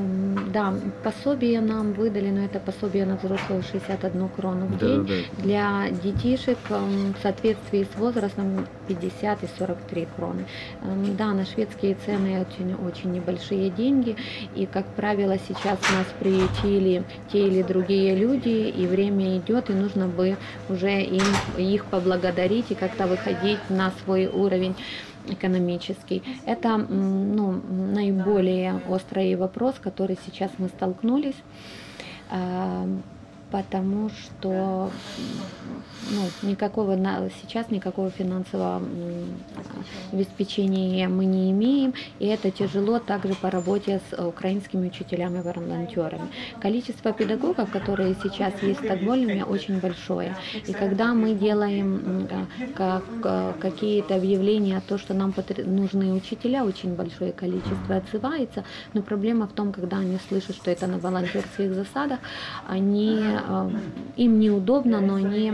да, 0.51 0.73
пособие 1.03 1.61
нам 1.61 1.93
выдали, 1.93 2.31
но 2.31 2.45
это 2.45 2.59
пособие 2.59 3.05
на 3.05 3.17
взрослого 3.17 3.61
61 3.61 4.29
крону 4.29 4.65
в 4.65 4.77
день. 4.79 5.05
Да, 5.05 5.13
да. 5.13 5.43
Для 5.43 5.89
детишек 6.01 6.57
в 6.69 7.21
соответствии 7.21 7.87
с 7.93 7.99
возрастом 7.99 8.65
50 8.87 9.43
и 9.43 9.47
43 9.59 10.07
кроны. 10.15 10.45
Да, 11.17 11.33
на 11.33 11.45
шведские 11.45 11.95
цены 12.05 12.41
очень-очень 12.55 13.11
небольшие 13.11 13.69
деньги, 13.69 14.15
и, 14.55 14.65
как 14.65 14.85
правило, 14.95 15.37
сейчас 15.37 15.79
нас 15.91 16.07
приютили 16.19 17.03
те 17.31 17.47
или 17.47 17.61
другие 17.61 18.15
люди, 18.15 18.69
и 18.69 18.87
время 18.87 19.37
идет, 19.37 19.69
и 19.69 19.73
нужно 19.73 20.07
бы 20.07 20.37
уже 20.69 21.01
им, 21.01 21.23
их 21.57 21.85
поблагодарить 21.85 22.71
и 22.71 22.75
как-то 22.75 23.07
выходить 23.07 23.59
на 23.69 23.91
свой 24.03 24.27
уровень 24.27 24.75
экономический. 25.27 26.23
Это 26.45 26.77
ну, 26.77 27.61
наиболее 27.69 28.81
острый 28.87 29.35
вопрос, 29.35 29.75
который 29.81 30.17
сейчас 30.25 30.51
мы 30.57 30.67
столкнулись 30.69 31.35
потому 33.51 34.09
что 34.09 34.89
ну, 36.11 36.49
никакого 36.49 36.95
сейчас 37.41 37.71
никакого 37.71 38.09
финансового 38.09 38.81
обеспечения 40.11 41.07
мы 41.07 41.25
не 41.25 41.51
имеем, 41.51 41.93
и 42.19 42.27
это 42.27 42.51
тяжело 42.51 42.99
также 42.99 43.33
по 43.35 43.49
работе 43.49 44.01
с 44.09 44.17
украинскими 44.17 44.87
учителями 44.87 45.41
волонтерами. 45.41 46.27
Количество 46.59 47.11
педагогов, 47.11 47.71
которые 47.71 48.15
сейчас 48.21 48.53
есть 48.61 48.81
в 48.81 48.85
Стокгольме, 48.85 49.43
очень 49.43 49.79
большое. 49.79 50.35
И 50.67 50.73
когда 50.73 51.13
мы 51.13 51.33
делаем 51.33 52.27
как, 52.75 53.03
какие-то 53.59 54.15
объявления 54.15 54.77
о 54.77 54.81
том, 54.81 54.97
что 54.97 55.13
нам 55.13 55.33
нужны 55.65 56.13
учителя, 56.13 56.63
очень 56.63 56.95
большое 56.95 57.31
количество 57.31 57.97
отзывается, 57.97 58.63
но 58.93 59.01
проблема 59.01 59.47
в 59.47 59.53
том, 59.53 59.71
когда 59.71 59.97
они 59.97 60.19
слышат, 60.29 60.55
что 60.55 60.71
это 60.71 60.87
на 60.87 60.97
волонтерских 60.97 61.73
засадах, 61.73 62.19
они 62.67 63.19
им 64.15 64.39
неудобно, 64.39 65.01
но 65.01 65.15
они 65.15 65.53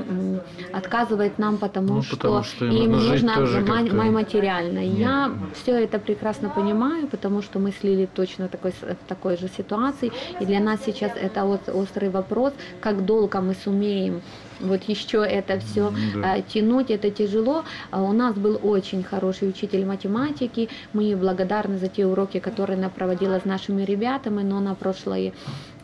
отказывают 0.71 1.37
нам, 1.39 1.57
потому, 1.57 1.95
ну, 1.95 2.03
потому 2.09 2.43
что, 2.43 2.55
что 2.55 2.65
им, 2.65 2.73
им 2.73 2.91
нужно 2.91 4.11
материально. 4.11 4.79
Я 4.79 5.31
все 5.53 5.83
это 5.83 5.99
прекрасно 5.99 6.49
понимаю, 6.49 7.07
потому 7.07 7.41
что 7.41 7.59
мы 7.59 7.71
слили 7.71 8.07
точно 8.13 8.47
такой, 8.47 8.71
в 8.71 9.07
такой 9.07 9.37
же 9.37 9.49
ситуации, 9.57 10.11
и 10.39 10.45
для 10.45 10.59
нас 10.59 10.79
сейчас 10.85 11.11
это 11.15 11.43
вот 11.45 11.69
острый 11.69 12.09
вопрос, 12.09 12.53
как 12.79 13.05
долго 13.05 13.41
мы 13.41 13.55
сумеем 13.55 14.21
вот 14.61 14.83
еще 14.83 15.25
это 15.25 15.59
все 15.59 15.91
да. 16.15 16.33
А, 16.33 16.41
тянуть, 16.41 16.91
это 16.91 17.09
тяжело. 17.09 17.63
А 17.89 18.01
у 18.01 18.13
нас 18.13 18.35
был 18.35 18.59
очень 18.63 19.03
хороший 19.03 19.49
учитель 19.49 19.85
математики, 19.85 20.69
мы 20.93 21.15
благодарны 21.15 21.77
за 21.77 21.87
те 21.87 22.05
уроки, 22.05 22.39
которые 22.39 22.77
она 22.77 22.89
проводила 22.89 23.39
с 23.39 23.45
нашими 23.45 23.83
ребятами, 23.83 24.43
но 24.43 24.59
на 24.59 24.75
прошлой 24.75 25.33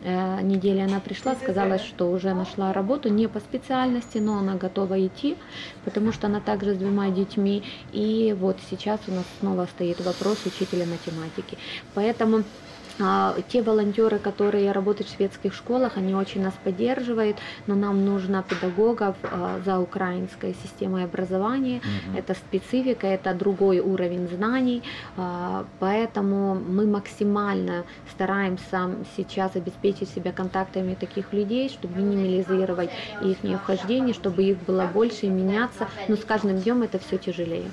э, 0.02 0.42
неделе 0.42 0.84
она 0.84 1.00
пришла, 1.00 1.34
сказала, 1.34 1.78
что 1.78 2.10
уже 2.10 2.34
нашла 2.34 2.72
работу 2.72 3.08
не 3.08 3.28
по 3.28 3.40
специальности, 3.40 4.18
но 4.18 4.38
она 4.38 4.54
готова 4.54 5.06
идти, 5.06 5.36
потому 5.84 6.12
что 6.12 6.26
она 6.26 6.40
также 6.40 6.74
с 6.74 6.78
двумя 6.78 7.10
детьми. 7.10 7.62
И 7.92 8.34
вот 8.38 8.56
сейчас 8.70 9.00
у 9.08 9.12
нас 9.12 9.24
снова 9.40 9.66
стоит 9.66 10.00
вопрос 10.00 10.38
учителя 10.46 10.86
математики. 10.86 11.58
Поэтому 11.94 12.44
те 13.48 13.62
волонтеры, 13.62 14.18
которые 14.18 14.72
работают 14.72 15.08
в 15.08 15.14
шведских 15.16 15.54
школах, 15.54 15.96
они 15.96 16.14
очень 16.14 16.42
нас 16.42 16.54
поддерживают, 16.64 17.36
но 17.66 17.74
нам 17.74 18.04
нужно 18.04 18.42
педагогов 18.42 19.16
а, 19.22 19.60
за 19.64 19.78
украинской 19.78 20.54
системой 20.62 21.04
образования. 21.04 21.78
Угу. 21.78 22.18
Это 22.18 22.34
специфика, 22.34 23.06
это 23.06 23.34
другой 23.34 23.80
уровень 23.80 24.28
знаний, 24.28 24.82
а, 25.16 25.64
поэтому 25.78 26.54
мы 26.54 26.86
максимально 26.86 27.84
стараемся 28.10 28.90
сейчас 29.16 29.54
обеспечить 29.56 30.08
себя 30.10 30.32
контактами 30.32 30.94
таких 30.94 31.32
людей, 31.32 31.68
чтобы 31.68 32.00
минимализировать 32.00 32.90
их 33.22 33.38
вхождение, 33.60 34.14
чтобы 34.14 34.42
их 34.42 34.58
было 34.64 34.86
больше 34.86 35.26
и 35.26 35.28
меняться, 35.28 35.88
но 36.08 36.16
с 36.16 36.24
каждым 36.24 36.58
днем 36.58 36.82
это 36.82 36.98
все 36.98 37.18
тяжелее. 37.18 37.70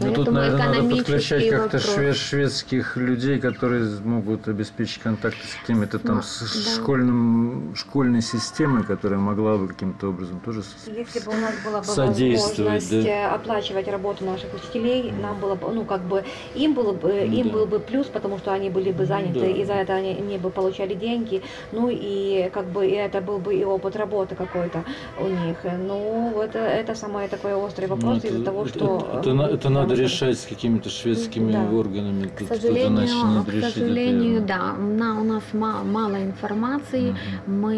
Ну 0.00 0.12
тут, 0.12 0.30
наверное, 0.32 0.82
надо 0.82 0.96
подключать 0.96 1.48
как-то 1.48 1.78
швед, 1.78 2.16
шведских 2.16 2.96
людей, 2.96 3.38
которые 3.38 3.88
могут 4.00 4.48
обеспечить 4.48 5.00
контакты 5.00 5.46
с 5.46 5.54
какими-то 5.60 6.00
там 6.00 6.16
ну, 6.16 6.22
с 6.22 6.40
да. 6.40 6.82
школьным, 6.82 7.74
школьной 7.76 8.20
системой, 8.20 8.82
которая 8.82 9.20
могла 9.20 9.56
бы 9.56 9.68
каким-то 9.68 10.08
образом 10.08 10.40
тоже 10.40 10.62
Если 10.86 11.20
бы 11.20 11.30
у 11.30 11.40
нас 11.40 11.54
была 11.64 11.80
бы 11.80 11.86
возможность 11.86 12.90
да? 12.90 13.08
Э, 13.08 13.26
оплачивать 13.28 13.86
работу 13.86 14.24
наших 14.24 14.52
учителей, 14.54 15.12
нам 15.12 15.38
было 15.38 15.54
бы, 15.54 15.70
ну 15.70 15.84
как 15.84 16.00
бы, 16.02 16.24
им 16.56 16.74
было 16.74 16.92
бы, 16.92 17.12
им 17.12 17.48
да. 17.48 17.52
был 17.52 17.66
бы 17.66 17.78
плюс, 17.78 18.06
потому 18.08 18.38
что 18.38 18.52
они 18.52 18.70
были 18.70 18.90
бы 18.90 19.06
заняты, 19.06 19.40
да. 19.40 19.46
и 19.46 19.64
за 19.64 19.74
это 19.74 19.94
они 19.94 20.14
не 20.14 20.38
бы 20.38 20.50
получали 20.50 20.94
деньги, 20.94 21.40
ну 21.70 21.88
и 21.88 22.50
как 22.52 22.66
бы 22.66 22.84
и 22.86 22.92
это 22.92 23.20
был 23.20 23.38
бы 23.38 23.54
и 23.54 23.64
опыт 23.64 23.94
работы 23.94 24.34
какой-то 24.34 24.84
у 25.18 25.26
них. 25.26 25.58
Ну, 25.62 26.40
это, 26.40 26.58
это 26.58 26.94
самый 26.94 27.28
такой 27.28 27.54
острый 27.54 27.86
вопрос 27.86 28.22
ну, 28.22 28.28
из-за 28.28 28.44
того, 28.44 28.66
что... 28.66 29.20
Это, 29.20 29.30
это, 29.30 29.53
это 29.54 29.70
надо 29.70 29.94
решать 29.94 30.38
с 30.38 30.46
какими-то 30.46 30.90
шведскими 30.90 31.52
да. 31.52 31.64
органами. 31.70 32.28
К 32.28 32.46
сожалению, 32.46 33.44
к 33.44 33.72
сожалению, 33.72 34.38
это. 34.38 34.46
да, 34.46 34.72
на, 34.72 35.20
у 35.20 35.24
нас 35.24 35.42
мало, 35.52 35.84
мало 35.84 36.22
информации, 36.22 37.10
угу. 37.10 37.18
мы 37.46 37.76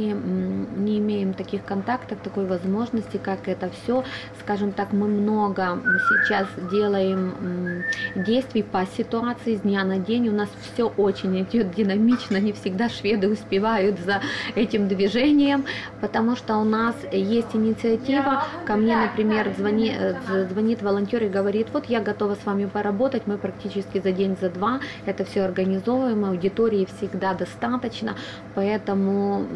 не 0.77 0.99
имеем 0.99 1.35
таких 1.35 1.65
контактов, 1.65 2.19
такой 2.23 2.47
возможности, 2.47 3.19
как 3.23 3.49
это 3.49 3.71
все. 3.71 4.05
Скажем 4.41 4.73
так, 4.73 4.93
мы 4.93 5.07
много 5.07 5.81
сейчас 6.09 6.49
делаем 6.71 7.85
действий 8.15 8.63
по 8.63 8.87
ситуации 8.97 9.57
с 9.57 9.61
дня 9.61 9.85
на 9.85 9.99
день. 9.99 10.29
У 10.29 10.33
нас 10.33 10.49
все 10.73 10.93
очень 10.97 11.41
идет 11.43 11.75
динамично, 11.75 12.39
не 12.39 12.53
всегда 12.53 12.89
шведы 12.89 13.29
успевают 13.29 13.99
за 14.01 14.21
этим 14.55 14.89
движением, 14.89 15.65
потому 16.01 16.37
что 16.37 16.57
у 16.57 16.65
нас 16.65 16.95
есть 17.13 17.55
инициатива. 17.55 18.45
Ко 18.67 18.77
мне, 18.77 18.97
например, 18.97 19.53
звонит, 19.57 19.93
э, 19.99 20.49
звонит 20.51 20.83
волонтер 20.83 21.25
и 21.25 21.29
говорит, 21.29 21.66
вот 21.73 21.87
я 21.87 22.01
готова 22.01 22.35
с 22.35 22.47
вами 22.47 22.67
поработать, 22.67 23.27
мы 23.27 23.39
практически 23.39 24.01
за 24.01 24.13
день, 24.13 24.37
за 24.41 24.51
два 24.51 24.81
это 25.05 25.25
все 25.25 25.43
организовываем, 25.43 26.25
аудитории 26.25 26.87
всегда 26.97 27.35
достаточно, 27.35 28.17
поэтому 28.55 29.47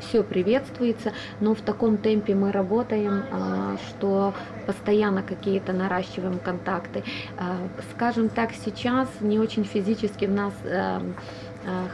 все 0.00 0.22
приветствуется, 0.22 1.12
но 1.40 1.54
в 1.54 1.60
таком 1.60 1.96
темпе 1.96 2.34
мы 2.34 2.52
работаем, 2.52 3.24
а, 3.32 3.76
что 3.88 4.34
постоянно 4.66 5.22
какие-то 5.22 5.72
наращиваем 5.72 6.38
контакты. 6.38 7.02
А, 7.38 7.56
скажем 7.94 8.28
так, 8.28 8.50
сейчас 8.52 9.08
не 9.20 9.38
очень 9.38 9.64
физически 9.64 10.26
в 10.26 10.32
нас 10.32 10.52
Э, 10.70 11.00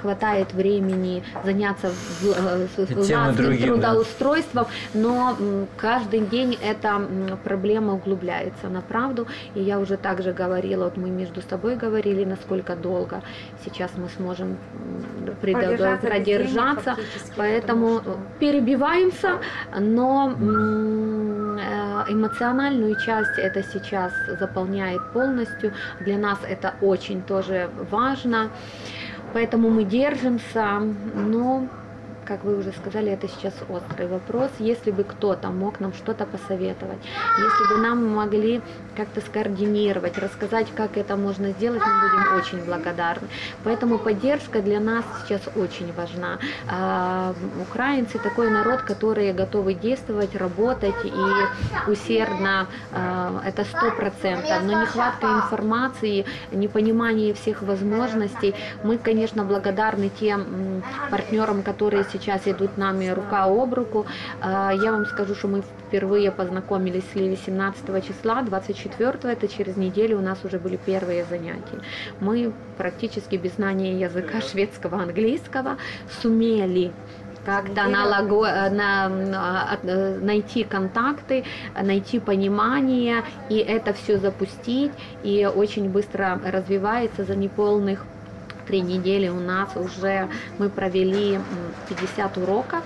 хватает 0.01 0.53
времени 0.53 1.23
заняться 1.45 1.91
властным 2.21 3.57
трудоустройством, 3.57 4.67
но 4.95 5.37
каждый 5.77 6.21
день 6.21 6.59
эта 6.63 7.01
проблема 7.45 7.95
углубляется 7.95 8.69
на 8.69 8.81
правду. 8.81 9.27
И 9.55 9.61
я 9.61 9.79
уже 9.79 9.97
также 9.97 10.33
говорила, 10.33 10.85
вот 10.85 10.97
мы 10.97 11.09
между 11.09 11.43
собой 11.43 11.77
говорили, 11.77 12.25
насколько 12.25 12.77
долго 12.77 13.23
сейчас 13.65 13.91
мы 13.97 14.09
сможем 14.09 14.57
продержаться, 15.41 16.07
продержаться 16.07 16.97
поэтому 17.37 18.01
что... 18.01 18.19
перебиваемся, 18.39 19.39
но 19.79 20.33
э, 20.39 22.13
эмоциональную 22.13 22.99
часть 23.01 23.39
это 23.39 23.63
сейчас 23.63 24.13
заполняет 24.39 25.01
полностью. 25.13 25.73
Для 26.01 26.19
нас 26.19 26.39
это 26.49 26.75
очень 26.81 27.23
тоже 27.23 27.71
важно. 27.91 28.51
Поэтому 29.37 29.69
мы 29.69 29.85
держимся, 29.85 30.81
но 31.15 31.69
как 32.25 32.43
вы 32.43 32.57
уже 32.57 32.73
сказали, 32.73 33.13
это 33.13 33.29
сейчас 33.29 33.53
острый 33.69 34.09
вопрос. 34.09 34.51
Если 34.59 34.91
бы 34.91 35.05
кто-то 35.05 35.51
мог 35.51 35.79
нам 35.79 35.93
что-то 35.93 36.25
посоветовать, 36.25 37.01
если 37.37 37.75
бы 37.75 37.83
нам 37.83 38.07
могли 38.15 38.63
как-то 38.97 39.21
скоординировать, 39.21 40.19
рассказать, 40.19 40.69
как 40.75 40.97
это 40.97 41.17
можно 41.17 41.51
сделать, 41.51 41.83
мы 41.85 42.09
будем 42.09 42.37
очень 42.37 42.65
благодарны. 42.65 43.29
Поэтому 43.65 43.99
поддержка 43.99 44.63
для 44.63 44.81
нас 44.81 45.05
сейчас 45.23 45.43
очень 45.55 45.93
важна. 45.93 46.39
А, 46.69 47.35
украинцы 47.61 48.19
такой 48.19 48.51
народ, 48.51 48.83
которые 48.83 49.33
готовы 49.33 49.75
действовать, 49.75 50.35
работать 50.35 50.95
и 51.05 51.91
усердно, 51.91 52.67
а, 52.93 53.43
это 53.45 53.65
сто 53.65 53.91
процентов. 53.91 54.63
Но 54.63 54.81
нехватка 54.81 55.27
информации, 55.27 56.25
непонимание 56.53 57.35
всех 57.35 57.63
возможностей. 57.63 58.55
Мы, 58.83 58.99
конечно, 58.99 59.45
благодарны 59.45 60.11
тем 60.21 60.83
партнерам, 61.11 61.63
которые 61.63 62.05
сейчас 62.13 62.47
идут 62.47 62.77
нами 62.79 63.09
рука 63.09 63.45
об 63.45 63.75
руку. 63.75 64.07
А, 64.41 64.73
я 64.73 64.93
вам 64.93 65.07
скажу, 65.07 65.35
что 65.35 65.49
мы 65.49 65.63
впервые 65.87 66.31
познакомились 66.31 67.05
с 67.13 67.15
Ливи 67.15 67.37
17 67.37 68.07
числа, 68.07 68.43
24 68.43 69.19
это 69.23 69.49
через 69.49 69.77
неделю 69.77 70.19
у 70.19 70.23
нас 70.23 70.39
уже 70.45 70.59
были 70.59 70.77
первые 70.77 71.25
занятия. 71.25 71.81
Мы 72.21 72.53
практически 72.77 73.37
без 73.37 73.55
знания 73.55 73.99
языка 73.99 74.41
шведского, 74.41 75.01
английского 75.03 75.77
сумели 76.21 76.93
как-то 77.45 77.85
налаго, 77.85 78.69
на, 78.71 79.09
на, 79.09 79.79
найти 80.21 80.65
контакты, 80.65 81.45
найти 81.81 82.19
понимание 82.19 83.23
и 83.49 83.59
это 83.59 83.93
все 83.93 84.19
запустить. 84.19 84.91
И 85.23 85.47
очень 85.47 85.89
быстро 85.89 86.41
развивается 86.45 87.25
за 87.25 87.37
неполных 87.37 88.05
три 88.67 88.81
недели 88.81 89.29
у 89.29 89.39
нас 89.39 89.77
уже 89.77 90.29
мы 90.59 90.69
провели 90.69 91.39
50 91.89 92.37
уроков. 92.39 92.83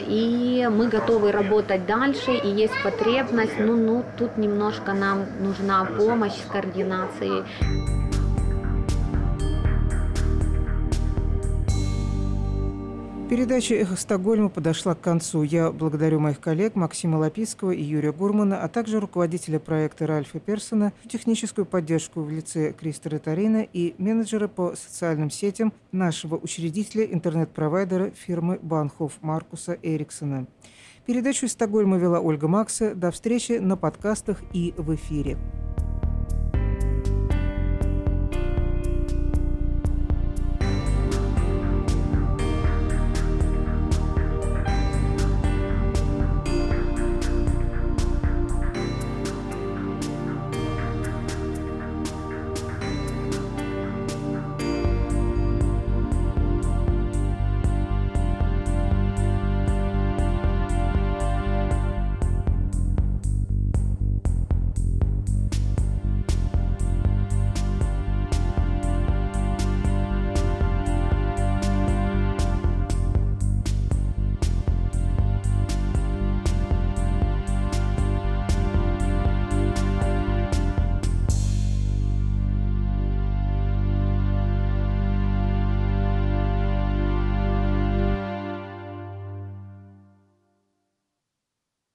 И 0.00 0.68
мы 0.70 0.88
готовы 0.88 1.32
работать 1.32 1.86
дальше, 1.86 2.32
и 2.32 2.48
есть 2.48 2.74
потребность, 2.82 3.58
ну, 3.58 3.76
ну, 3.76 4.04
тут 4.16 4.36
немножко 4.36 4.92
нам 4.92 5.26
нужна 5.40 5.84
помощь 5.84 6.34
с 6.34 6.50
координацией. 6.50 7.44
Передача 13.28 13.74
«Эхо 13.74 13.96
Стокгольма» 13.96 14.48
подошла 14.48 14.94
к 14.94 15.00
концу. 15.00 15.42
Я 15.42 15.72
благодарю 15.72 16.20
моих 16.20 16.38
коллег 16.38 16.76
Максима 16.76 17.16
Лапицкого 17.16 17.72
и 17.72 17.82
Юрия 17.82 18.12
Гурмана, 18.12 18.62
а 18.62 18.68
также 18.68 19.00
руководителя 19.00 19.58
проекта 19.58 20.06
Ральфа 20.06 20.38
Персона, 20.38 20.92
техническую 21.08 21.66
поддержку 21.66 22.22
в 22.22 22.30
лице 22.30 22.72
Кристера 22.72 23.18
Тарина 23.18 23.66
и 23.72 23.96
менеджера 23.98 24.46
по 24.46 24.76
социальным 24.76 25.30
сетям 25.30 25.72
нашего 25.90 26.36
учредителя 26.36 27.04
интернет-провайдера 27.04 28.10
фирмы 28.10 28.60
Банхоф 28.62 29.14
Маркуса 29.22 29.76
Эриксона. 29.82 30.46
Передачу 31.04 31.46
из 31.46 31.52
Стокгольма 31.52 31.96
вела 31.96 32.20
Ольга 32.20 32.46
Макса. 32.46 32.94
До 32.94 33.10
встречи 33.10 33.58
на 33.58 33.76
подкастах 33.76 34.40
и 34.52 34.72
в 34.76 34.94
эфире. 34.94 35.36